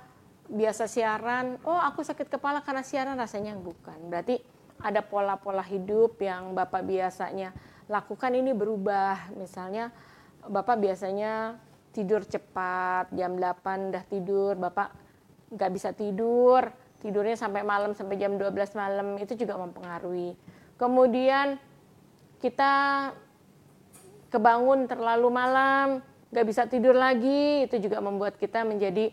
biasa 0.50 0.90
siaran, 0.90 1.62
oh 1.62 1.78
aku 1.78 2.02
sakit 2.02 2.26
kepala 2.26 2.66
karena 2.66 2.82
siaran 2.82 3.14
rasanya 3.18 3.54
bukan. 3.54 3.98
Berarti 4.10 4.42
ada 4.82 5.06
pola-pola 5.06 5.62
hidup 5.62 6.18
yang 6.22 6.58
Bapak 6.58 6.82
biasanya 6.86 7.54
lakukan 7.88 8.32
ini 8.36 8.52
berubah. 8.52 9.32
Misalnya 9.36 9.92
Bapak 10.48 10.80
biasanya 10.80 11.60
tidur 11.92 12.24
cepat, 12.24 13.12
jam 13.12 13.36
8 13.36 13.92
udah 13.92 14.04
tidur, 14.08 14.54
Bapak 14.56 14.94
nggak 15.52 15.72
bisa 15.74 15.90
tidur, 15.96 16.72
tidurnya 17.00 17.36
sampai 17.36 17.64
malam 17.64 17.96
sampai 17.96 18.20
jam 18.20 18.36
12 18.36 18.54
malam 18.78 19.18
itu 19.20 19.34
juga 19.36 19.60
mempengaruhi. 19.60 20.36
Kemudian 20.78 21.58
kita 22.38 22.74
kebangun 24.30 24.86
terlalu 24.86 25.28
malam, 25.32 25.88
nggak 26.30 26.46
bisa 26.48 26.70
tidur 26.70 26.94
lagi, 26.94 27.66
itu 27.66 27.82
juga 27.82 28.04
membuat 28.04 28.38
kita 28.38 28.62
menjadi 28.68 29.10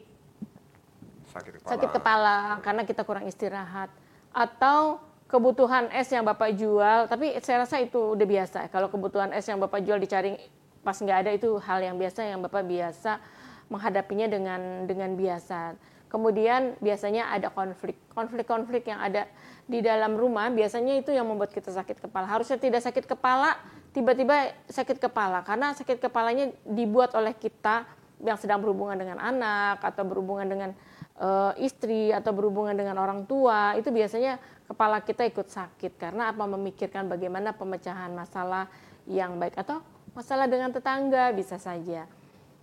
Sakit 1.35 1.53
kepala. 1.59 1.71
sakit 1.71 1.91
kepala 1.91 2.37
karena 2.63 2.83
kita 2.87 3.03
kurang 3.03 3.27
istirahat. 3.27 3.91
Atau 4.35 4.99
kebutuhan 5.29 5.89
es 5.91 6.09
yang 6.13 6.25
Bapak 6.25 6.55
jual, 6.55 7.09
tapi 7.09 7.35
saya 7.41 7.65
rasa 7.65 7.81
itu 7.81 8.15
udah 8.15 8.27
biasa. 8.29 8.59
Kalau 8.69 8.89
kebutuhan 8.93 9.33
es 9.33 9.45
yang 9.49 9.59
Bapak 9.59 9.83
jual 9.83 9.99
dicari 9.99 10.37
pas 10.85 10.97
nggak 11.01 11.19
ada 11.25 11.31
itu 11.33 11.57
hal 11.65 11.81
yang 11.81 11.97
biasa 11.97 12.21
yang 12.29 12.45
Bapak 12.45 12.63
biasa 12.69 13.19
menghadapinya 13.73 14.29
dengan 14.29 14.61
dengan 14.85 15.17
biasa. 15.17 15.75
Kemudian 16.13 16.79
biasanya 16.79 17.35
ada 17.35 17.51
konflik, 17.51 17.99
konflik-konflik 18.15 18.87
yang 18.87 19.03
ada 19.03 19.27
di 19.67 19.83
dalam 19.83 20.15
rumah 20.15 20.47
biasanya 20.47 20.95
itu 21.03 21.11
yang 21.11 21.27
membuat 21.27 21.51
kita 21.51 21.75
sakit 21.75 21.99
kepala. 21.99 22.31
Harusnya 22.31 22.55
tidak 22.55 22.87
sakit 22.87 23.03
kepala, 23.03 23.59
tiba-tiba 23.91 24.55
sakit 24.71 25.03
kepala 25.03 25.43
karena 25.43 25.75
sakit 25.75 25.99
kepalanya 25.99 26.55
dibuat 26.63 27.19
oleh 27.19 27.35
kita 27.35 27.83
yang 28.23 28.39
sedang 28.39 28.63
berhubungan 28.63 28.95
dengan 28.95 29.19
anak 29.19 29.83
atau 29.83 30.07
berhubungan 30.07 30.47
dengan 30.47 30.71
eh, 31.19 31.53
istri 31.63 32.11
atau 32.11 32.35
berhubungan 32.35 32.75
dengan 32.75 32.99
orang 32.99 33.27
tua 33.29 33.75
itu 33.79 33.91
biasanya 33.91 34.39
kepala 34.67 35.03
kita 35.03 35.27
ikut 35.29 35.49
sakit. 35.51 35.99
Karena 36.01 36.33
apa? 36.35 36.45
Memikirkan 36.49 37.07
bagaimana 37.07 37.55
pemecahan 37.55 38.11
masalah 38.13 38.71
yang 39.07 39.37
baik. 39.39 39.59
Atau 39.59 39.83
masalah 40.17 40.49
dengan 40.49 40.71
tetangga 40.71 41.31
bisa 41.35 41.61
saja. 41.61 42.07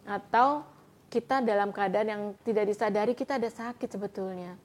Atau 0.08 0.66
kita 1.12 1.44
dalam 1.44 1.76
keadaan 1.76 2.08
yang 2.08 2.24
tidak 2.48 2.72
disadari 2.72 3.14
kita 3.14 3.36
ada 3.36 3.52
sakit 3.52 3.90
sebetulnya. 3.92 4.56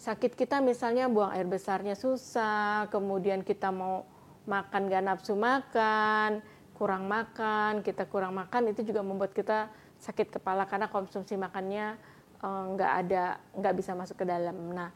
Sakit 0.00 0.32
kita 0.32 0.62
misalnya 0.64 1.10
buang 1.10 1.34
air 1.34 1.44
besarnya 1.44 1.92
susah 1.92 2.88
kemudian 2.88 3.44
kita 3.44 3.68
mau 3.68 4.08
makan 4.48 4.88
gak 4.88 5.04
nafsu 5.04 5.36
makan 5.36 6.40
kurang 6.80 7.04
makan 7.04 7.84
kita 7.84 8.08
kurang 8.08 8.32
makan 8.32 8.72
itu 8.72 8.80
juga 8.80 9.04
membuat 9.04 9.36
kita 9.36 9.68
sakit 10.00 10.40
kepala 10.40 10.64
karena 10.64 10.88
konsumsi 10.88 11.36
makannya 11.36 12.00
nggak 12.40 12.92
ada 13.06 13.36
nggak 13.56 13.74
bisa 13.76 13.92
masuk 13.92 14.20
ke 14.20 14.24
dalam 14.24 14.56
nah 14.72 14.90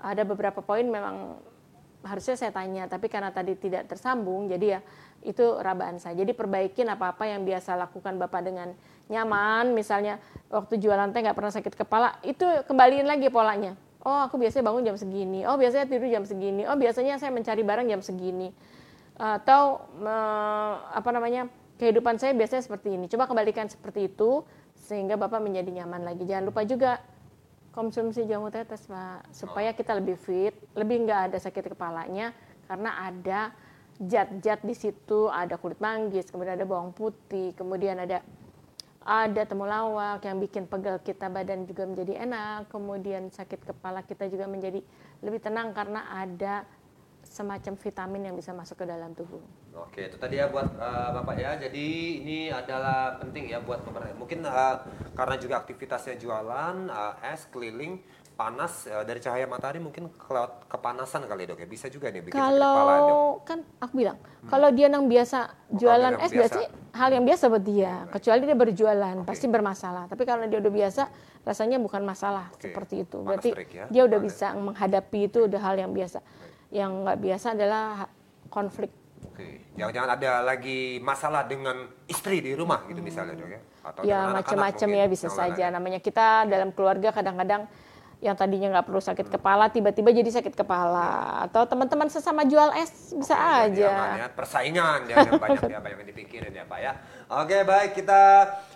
ada 0.00 0.22
beberapa 0.26 0.58
poin 0.64 0.82
memang 0.82 1.38
harusnya 2.00 2.34
saya 2.34 2.50
tanya 2.50 2.88
tapi 2.88 3.12
karena 3.12 3.28
tadi 3.30 3.54
tidak 3.54 3.86
tersambung 3.86 4.48
jadi 4.48 4.78
ya 4.78 4.80
itu 5.20 5.44
rabaan 5.60 6.00
saya 6.00 6.16
jadi 6.16 6.32
perbaikin 6.32 6.88
apa-apa 6.88 7.28
yang 7.28 7.44
biasa 7.44 7.76
lakukan 7.76 8.16
bapak 8.16 8.40
dengan 8.40 8.72
nyaman 9.12 9.76
misalnya 9.76 10.16
waktu 10.48 10.80
jualan 10.80 11.12
teh 11.12 11.20
nggak 11.20 11.36
pernah 11.36 11.52
sakit 11.52 11.74
kepala 11.76 12.16
itu 12.24 12.42
kembaliin 12.64 13.04
lagi 13.04 13.28
polanya 13.28 13.76
Oh, 14.00 14.24
aku 14.24 14.40
biasanya 14.40 14.64
bangun 14.64 14.82
jam 14.88 14.96
segini. 14.96 15.44
Oh, 15.44 15.60
biasanya 15.60 15.84
tidur 15.84 16.08
jam 16.08 16.24
segini. 16.24 16.64
Oh, 16.64 16.72
biasanya 16.72 17.20
saya 17.20 17.28
mencari 17.28 17.60
barang 17.60 17.84
jam 17.84 18.00
segini. 18.00 18.48
Atau 19.20 19.84
eh, 20.00 20.74
apa 20.96 21.10
namanya? 21.12 21.52
kehidupan 21.80 22.20
saya 22.20 22.36
biasanya 22.36 22.60
seperti 22.60 22.92
ini. 22.92 23.08
Coba 23.08 23.24
kembalikan 23.24 23.64
seperti 23.64 24.12
itu 24.12 24.44
sehingga 24.80 25.14
Bapak 25.20 25.38
menjadi 25.44 25.84
nyaman 25.84 26.02
lagi. 26.02 26.24
Jangan 26.24 26.44
lupa 26.48 26.64
juga 26.64 26.98
konsumsi 27.70 28.26
jamu 28.26 28.50
tetes, 28.50 28.88
Pak, 28.90 29.30
supaya 29.30 29.70
kita 29.70 29.94
lebih 29.94 30.18
fit, 30.18 30.54
lebih 30.74 31.06
nggak 31.06 31.30
ada 31.30 31.38
sakit 31.38 31.76
kepalanya 31.76 32.34
karena 32.66 32.90
ada 32.98 33.40
zat-zat 34.00 34.64
di 34.64 34.74
situ, 34.74 35.28
ada 35.28 35.60
kulit 35.60 35.78
manggis, 35.78 36.32
kemudian 36.32 36.56
ada 36.56 36.66
bawang 36.66 36.90
putih, 36.90 37.52
kemudian 37.54 38.00
ada 38.00 38.24
ada 39.00 39.42
temulawak 39.48 40.20
yang 40.28 40.36
bikin 40.40 40.68
pegel 40.68 41.00
kita 41.00 41.32
badan 41.32 41.64
juga 41.64 41.88
menjadi 41.88 42.20
enak, 42.20 42.68
kemudian 42.68 43.32
sakit 43.32 43.72
kepala 43.72 44.04
kita 44.04 44.28
juga 44.28 44.44
menjadi 44.44 44.84
lebih 45.24 45.40
tenang 45.40 45.72
karena 45.72 46.04
ada 46.12 46.68
semacam 47.24 47.76
vitamin 47.76 48.22
yang 48.32 48.36
bisa 48.36 48.52
masuk 48.52 48.80
ke 48.80 48.86
dalam 48.88 49.12
tubuh. 49.16 49.40
Oke, 49.70 50.10
itu 50.10 50.18
tadi 50.18 50.42
ya 50.42 50.50
buat 50.50 50.66
uh, 50.82 51.14
Bapak 51.14 51.38
ya. 51.38 51.54
Jadi 51.54 52.18
ini 52.22 52.38
adalah 52.50 53.22
penting 53.22 53.54
ya 53.54 53.62
buat 53.62 53.86
pemerintah. 53.86 54.18
Mungkin 54.18 54.42
uh, 54.42 54.82
karena 55.14 55.36
juga 55.38 55.62
aktivitasnya 55.62 56.18
jualan, 56.18 56.90
uh, 56.90 57.14
es 57.22 57.46
keliling, 57.54 58.02
panas 58.34 58.90
uh, 58.90 59.06
dari 59.06 59.22
cahaya 59.22 59.46
matahari 59.46 59.78
mungkin 59.78 60.10
kelewat 60.16 60.66
kepanasan 60.66 61.22
kali 61.30 61.46
dok 61.46 61.62
ya. 61.62 61.68
Bisa 61.70 61.86
juga 61.86 62.10
nih 62.10 62.18
bikin 62.18 62.34
sakit 62.34 62.50
kepala 62.50 62.94
dok. 62.98 63.06
Kalau 63.06 63.22
kan 63.46 63.58
aku 63.78 63.92
bilang, 63.94 64.18
kalau 64.50 64.68
dia 64.74 64.88
yang 64.90 65.06
biasa 65.06 65.38
jualan 65.70 66.18
yang 66.18 66.24
es 66.24 66.32
biasa. 66.34 66.38
berarti 66.40 66.62
hal 66.96 67.10
yang 67.14 67.24
biasa 67.30 67.44
buat 67.46 67.64
dia. 67.64 67.92
Kecuali 68.10 68.40
dia 68.42 68.58
berjualan, 68.58 69.16
pasti 69.22 69.46
bermasalah. 69.46 70.04
Tapi 70.10 70.22
kalau 70.26 70.50
dia 70.50 70.58
udah 70.58 70.72
biasa, 70.72 71.02
rasanya 71.46 71.78
bukan 71.78 72.02
masalah 72.02 72.50
Oke, 72.50 72.66
seperti 72.66 73.06
itu. 73.06 73.22
Berarti 73.22 73.50
terik 73.54 73.70
ya. 73.70 73.84
dia 73.86 74.02
udah 74.02 74.18
Panas. 74.18 74.34
bisa 74.34 74.46
menghadapi 74.58 75.20
itu 75.30 75.38
udah 75.46 75.60
hal 75.62 75.76
yang 75.78 75.92
biasa. 75.94 76.18
Yang 76.74 76.90
nggak 77.06 77.18
biasa 77.22 77.46
adalah 77.54 78.10
konflik. 78.50 78.90
Oke, 79.20 79.68
jangan-jangan 79.76 80.10
ada 80.16 80.32
lagi 80.40 80.96
masalah 81.04 81.44
dengan 81.44 81.88
istri 82.08 82.40
di 82.40 82.56
rumah 82.56 82.84
gitu 82.88 83.04
misalnya 83.04 83.36
dok 83.36 83.50
ya. 83.52 83.60
Atau 83.84 84.00
ya 84.04 84.18
macam-macam 84.32 84.88
ya 84.88 85.04
bisa 85.08 85.28
saja. 85.28 85.52
lain-lain. 85.52 85.72
Namanya 85.76 86.00
kita 86.00 86.48
dalam 86.48 86.72
keluarga 86.72 87.12
kadang-kadang 87.12 87.68
yang 88.20 88.36
tadinya 88.36 88.68
nggak 88.68 88.86
perlu 88.92 89.00
sakit 89.00 89.32
kepala 89.32 89.72
tiba-tiba 89.72 90.12
jadi 90.12 90.28
sakit 90.28 90.52
kepala 90.52 91.40
atau 91.48 91.64
teman-teman 91.64 92.04
sesama 92.12 92.44
jual 92.44 92.68
es 92.76 93.16
bisa 93.16 93.32
Oke, 93.32 93.80
aja. 93.80 93.92
ya. 94.20 94.28
Persaingan 94.28 95.08
ya, 95.08 95.24
yang 95.24 95.40
banyak 95.40 95.72
ya, 95.72 95.80
banyak 95.80 95.98
yang 96.04 96.08
dipikirin 96.12 96.52
ya 96.52 96.68
Pak 96.68 96.78
ya. 96.84 96.92
Oke 97.32 97.64
baik 97.64 97.96
kita 97.96 98.20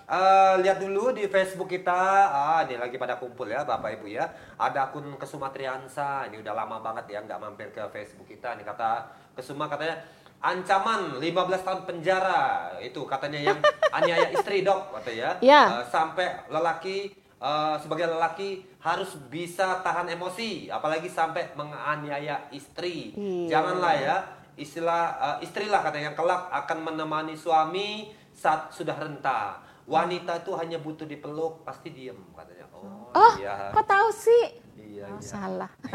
eh, 0.08 0.54
lihat 0.64 0.80
dulu 0.80 1.12
di 1.12 1.28
Facebook 1.28 1.68
kita. 1.68 1.92
Ah 2.32 2.64
ini 2.64 2.80
lagi 2.80 2.96
pada 2.96 3.20
kumpul 3.20 3.44
ya 3.52 3.68
Bapak 3.68 4.00
Ibu 4.00 4.08
ya. 4.08 4.32
Ada 4.56 4.88
akun 4.88 5.12
Kesuma 5.20 5.52
Triansa. 5.52 6.24
Ini 6.32 6.40
udah 6.40 6.54
lama 6.56 6.80
banget 6.80 7.12
ya 7.12 7.20
nggak 7.20 7.36
mampir 7.36 7.68
ke 7.68 7.84
Facebook 7.92 8.24
kita. 8.24 8.56
Ini 8.56 8.64
kata 8.64 9.12
Kesuma 9.36 9.68
katanya 9.68 10.00
ancaman 10.40 11.18
15 11.18 11.26
tahun 11.60 11.80
penjara 11.84 12.42
itu 12.78 13.00
katanya 13.04 13.40
yang 13.42 13.58
aniaya 13.96 14.28
istri 14.30 14.60
dok 14.60 14.92
katanya 14.94 15.38
Ya. 15.40 15.80
Eh, 15.80 15.84
sampai 15.86 16.26
lelaki 16.46 17.10
eh, 17.36 17.76
sebagai 17.78 18.08
lelaki 18.08 18.62
harus 18.78 19.16
bisa 19.26 19.80
tahan 19.80 20.08
emosi 20.08 20.68
apalagi 20.68 21.08
sampai 21.08 21.48
menganiaya 21.54 22.48
istri 22.50 23.12
Iya. 23.12 23.48
janganlah 23.50 23.94
ya 23.94 24.16
istilah 24.54 25.02
eh, 25.16 25.36
istrilah 25.42 25.80
katanya 25.80 26.10
yang 26.10 26.18
kelak 26.18 26.42
akan 26.48 26.78
menemani 26.84 27.34
suami 27.34 28.10
saat 28.30 28.68
sudah 28.68 28.94
renta 28.94 29.58
wanita 29.84 30.40
itu 30.40 30.50
hanya 30.56 30.78
butuh 30.80 31.04
dipeluk 31.04 31.60
pasti 31.62 31.92
diem 31.92 32.16
katanya 32.32 32.64
oh, 32.72 33.12
Oh, 33.12 33.32
iya 33.36 33.68
kok 33.70 33.84
tahu 33.84 34.08
sih? 34.10 34.44
iya, 34.74 35.06
Oh, 35.06 35.18
iya. 35.18 35.22
salah. 35.22 35.70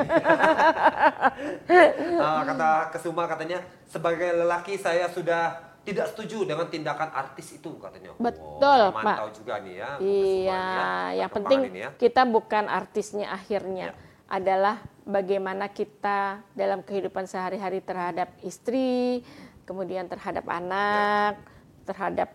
Ah, 2.19 2.41
kata 2.43 2.69
Kesuma 2.91 3.23
katanya 3.25 3.60
sebagai 3.88 4.30
lelaki 4.36 4.75
saya 4.75 5.08
sudah 5.10 5.56
tidak 5.82 6.12
setuju 6.12 6.45
dengan 6.45 6.67
tindakan 6.67 7.10
artis 7.10 7.56
itu 7.56 7.80
katanya. 7.80 8.13
Betul, 8.19 8.80
Wow, 8.91 8.93
Pak. 8.93 9.04
Mantau 9.04 9.30
juga 9.34 9.54
nih 9.63 9.75
ya. 9.80 9.89
Iya, 9.97 10.52
ya, 10.54 10.91
yang 11.25 11.32
penting 11.32 11.60
ya. 11.73 11.89
kita 11.95 12.28
bukan 12.28 12.67
artisnya 12.67 13.32
akhirnya. 13.32 13.89
Ya. 13.89 13.95
Adalah 14.30 14.78
bagaimana 15.02 15.73
kita 15.73 16.45
dalam 16.54 16.86
kehidupan 16.86 17.25
sehari-hari 17.25 17.82
terhadap 17.82 18.30
istri, 18.45 19.25
kemudian 19.65 20.06
terhadap 20.06 20.45
anak, 20.45 21.41
terhadap 21.89 22.30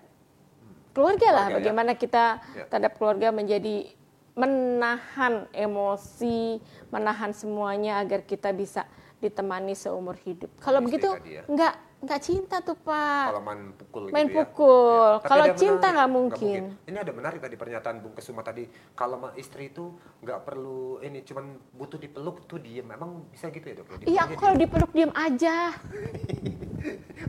keluarga 0.95 1.29
lah. 1.29 1.45
Keluarga, 1.45 1.51
ya. 1.51 1.57
Bagaimana 1.59 1.93
kita 1.95 2.25
Ya. 2.55 2.65
terhadap 2.65 2.93
keluarga 2.95 3.29
menjadi 3.31 3.91
menahan 4.35 5.47
emosi, 5.51 6.59
menahan 6.89 7.31
semuanya 7.31 7.99
agar 7.99 8.23
kita 8.23 8.51
bisa 8.51 8.87
ditemani 9.21 9.73
seumur 9.73 10.19
hidup. 10.19 10.51
Kalau 10.59 10.79
Istri 10.79 10.87
begitu 10.87 11.09
ya. 11.25 11.43
nggak 11.47 11.75
nggak 12.05 12.21
cinta 12.21 12.61
tuh 12.61 12.77
Pak. 12.77 13.25
Kalau 13.31 13.41
main 13.41 13.73
pukul 13.73 14.03
Main 14.13 14.27
gitu 14.27 14.37
ya. 14.37 14.39
pukul. 14.45 15.09
Tapi 15.17 15.29
Kalau 15.31 15.43
ada 15.43 15.57
cinta 15.57 15.87
nggak 15.89 16.11
mungkin. 16.13 16.63
Ini 16.85 16.99
ada 16.99 17.13
menarik 17.15 17.41
tadi 17.41 17.57
pernyataan 17.57 17.97
Bung 17.99 18.13
Kesuma 18.13 18.45
tadi. 18.45 18.69
Kalau 18.93 19.17
ma- 19.17 19.33
istri 19.35 19.73
itu 19.73 19.89
nggak 20.21 20.39
perlu 20.45 21.01
ini 21.01 21.25
cuman 21.25 21.45
butuh 21.73 21.97
dipeluk 21.97 22.45
tuh 22.45 22.61
diem. 22.61 22.85
Emang 22.85 23.25
bisa 23.31 23.49
gitu 23.49 23.65
ya 23.65 23.75
dok? 23.81 23.87
ya? 23.97 23.97
Iya, 24.05 24.23
kalau 24.37 24.55
dipeluk 24.55 24.93
diam 24.93 25.15
aja. 25.17 25.73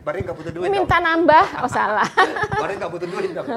Bareng 0.04 0.22
nggak 0.28 0.38
butuh 0.38 0.54
duit. 0.54 0.68
Minta 0.68 0.98
dok. 1.00 1.06
nambah, 1.08 1.46
oh 1.64 1.70
salah. 1.72 2.10
Bareng 2.62 2.78
nggak 2.78 2.92
butuh 2.92 3.10
duit 3.10 3.32
dong. 3.32 3.48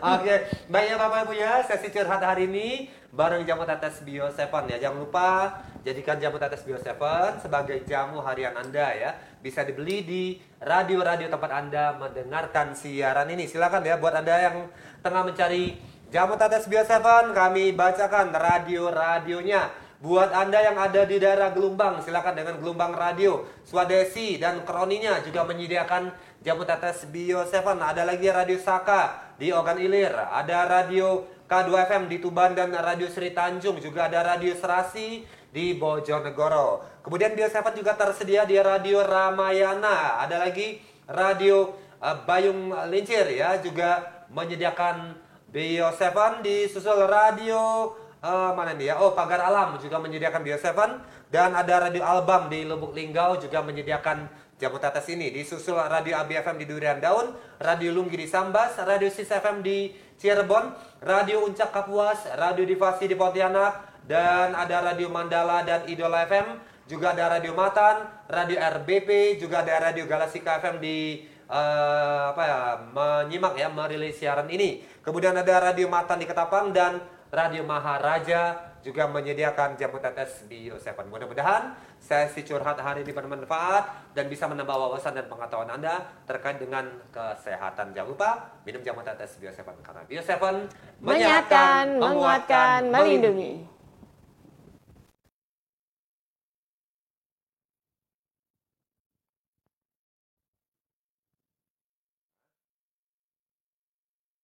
Oke, 0.00 0.34
baik 0.72 0.86
ya 0.88 0.96
Bapak 0.96 1.18
Ibu 1.28 1.32
ya, 1.36 1.52
sesi 1.62 1.88
curhat 1.92 2.22
hari 2.24 2.48
ini 2.48 2.88
bareng 3.12 3.44
jamu 3.44 3.68
tetes 3.68 4.00
Bio 4.02 4.32
7 4.32 4.48
ya. 4.72 4.76
Jangan 4.88 4.98
lupa 5.04 5.60
jadikan 5.84 6.16
jamu 6.16 6.40
tetes 6.40 6.64
Bio 6.64 6.80
7 6.80 7.44
sebagai 7.44 7.84
jamu 7.84 8.24
harian 8.24 8.56
Anda 8.56 8.96
ya. 8.96 9.10
Bisa 9.44 9.62
dibeli 9.68 10.00
di 10.02 10.22
radio-radio 10.64 11.28
tempat 11.28 11.50
Anda 11.52 11.92
mendengarkan 12.00 12.72
siaran 12.72 13.28
ini. 13.28 13.44
Silakan 13.44 13.84
ya 13.84 14.00
buat 14.00 14.16
Anda 14.16 14.34
yang 14.48 14.56
tengah 15.04 15.28
mencari 15.28 15.76
jamu 16.08 16.40
tetes 16.40 16.64
Bio 16.66 16.82
7, 16.82 17.36
kami 17.36 17.76
bacakan 17.76 18.32
radio-radionya. 18.32 19.91
Buat 20.02 20.34
Anda 20.34 20.58
yang 20.58 20.74
ada 20.82 21.06
di 21.06 21.22
daerah 21.22 21.54
Gelombang, 21.54 22.02
silakan 22.02 22.34
dengan 22.34 22.58
Gelombang 22.58 22.90
Radio, 22.90 23.46
Swadesi 23.62 24.34
dan 24.34 24.66
Kroninya 24.66 25.22
juga 25.22 25.46
menyediakan 25.46 26.10
jamu 26.42 26.66
tetes 26.66 27.06
Bio 27.06 27.46
7. 27.46 27.62
Ada 27.78 28.02
lagi 28.02 28.26
Radio 28.26 28.58
Saka 28.58 29.30
di 29.38 29.54
Ogan 29.54 29.78
Ilir, 29.78 30.10
ada 30.10 30.66
Radio 30.66 31.22
K2FM 31.46 32.10
di 32.10 32.18
Tuban 32.18 32.50
dan 32.50 32.74
Radio 32.74 33.06
Sri 33.06 33.30
Tanjung, 33.30 33.78
juga 33.78 34.10
ada 34.10 34.26
Radio 34.26 34.58
Serasi 34.58 35.22
di 35.54 35.78
Bojonegoro. 35.78 36.82
Kemudian 37.06 37.38
Bio 37.38 37.46
7 37.46 37.70
juga 37.70 37.94
tersedia 37.94 38.42
di 38.42 38.58
Radio 38.58 39.06
Ramayana, 39.06 40.18
ada 40.18 40.42
lagi 40.42 40.82
Radio 41.06 41.78
eh, 42.02 42.16
Bayung 42.26 42.74
Lincir 42.90 43.30
ya, 43.30 43.54
juga 43.62 44.26
menyediakan 44.34 45.14
Bio 45.46 45.94
7 45.94 46.42
di 46.42 46.66
susul 46.66 47.06
Radio 47.06 48.01
Eh, 48.22 48.50
mana 48.54 48.70
ya? 48.78 49.02
Oh, 49.02 49.18
Pagar 49.18 49.42
Alam 49.42 49.82
juga 49.82 49.98
menyediakan 49.98 50.46
Bio 50.46 50.54
7 50.54 50.70
dan 51.34 51.58
ada 51.58 51.90
Radio 51.90 52.06
Albam 52.06 52.46
di 52.46 52.62
Lubuk 52.62 52.94
Linggau 52.94 53.34
juga 53.42 53.58
menyediakan 53.66 54.30
jamu 54.62 54.78
tetes 54.78 55.10
ini. 55.10 55.34
Disusul 55.34 55.74
Radio 55.74 56.14
ABFM 56.22 56.54
di 56.54 56.70
Durian 56.70 57.02
Daun, 57.02 57.34
Radio 57.58 57.90
Lunggi 57.90 58.14
di 58.14 58.30
Sambas, 58.30 58.78
Radio 58.86 59.10
Sis 59.10 59.26
FM 59.26 59.66
di 59.66 59.90
Cirebon, 60.22 60.70
Radio 61.02 61.42
Uncak 61.42 61.74
Kapuas, 61.74 62.30
Radio 62.38 62.62
Divasi 62.62 63.10
di 63.10 63.18
Pontianak 63.18 64.06
dan 64.06 64.54
ada 64.54 64.94
Radio 64.94 65.10
Mandala 65.10 65.66
dan 65.66 65.82
Idola 65.90 66.22
FM, 66.22 66.62
juga 66.86 67.18
ada 67.18 67.26
Radio 67.26 67.58
Matan, 67.58 68.06
Radio 68.30 68.62
RBP, 68.62 69.42
juga 69.42 69.66
ada 69.66 69.90
Radio 69.90 70.06
Galasika 70.06 70.62
FM 70.62 70.78
di 70.78 71.26
eh, 71.50 72.22
apa 72.30 72.42
ya 72.46 72.58
menyimak 72.86 73.58
ya 73.58 73.66
merilis 73.66 74.14
siaran 74.14 74.46
ini. 74.46 74.78
Kemudian 75.02 75.34
ada 75.34 75.58
Radio 75.58 75.90
Matan 75.90 76.22
di 76.22 76.26
Ketapang 76.30 76.70
dan 76.70 77.02
Radio 77.32 77.64
Maharaja 77.64 78.60
juga 78.84 79.08
menyediakan 79.08 79.80
jamu 79.80 79.96
tetes 80.04 80.44
Bio 80.52 80.76
7. 80.76 81.08
Mudah-mudahan 81.08 81.72
sesi 81.96 82.44
curhat 82.44 82.76
hari 82.76 83.08
ini 83.08 83.16
bermanfaat 83.16 84.12
dan 84.12 84.28
bisa 84.28 84.44
menambah 84.44 84.76
wawasan 84.76 85.16
dan 85.16 85.32
pengetahuan 85.32 85.72
Anda 85.72 86.12
terkait 86.28 86.60
dengan 86.60 86.92
kesehatan. 87.08 87.96
Jangan 87.96 88.08
lupa 88.12 88.30
minum 88.68 88.84
jamu 88.84 89.00
tetes 89.00 89.40
Bio 89.40 89.48
7 89.48 89.64
karena 89.80 90.04
Bio 90.04 90.20
7 90.20 91.00
Menyehatkan, 91.00 91.96
menguatkan, 91.96 92.92
melindungi. 92.92 93.64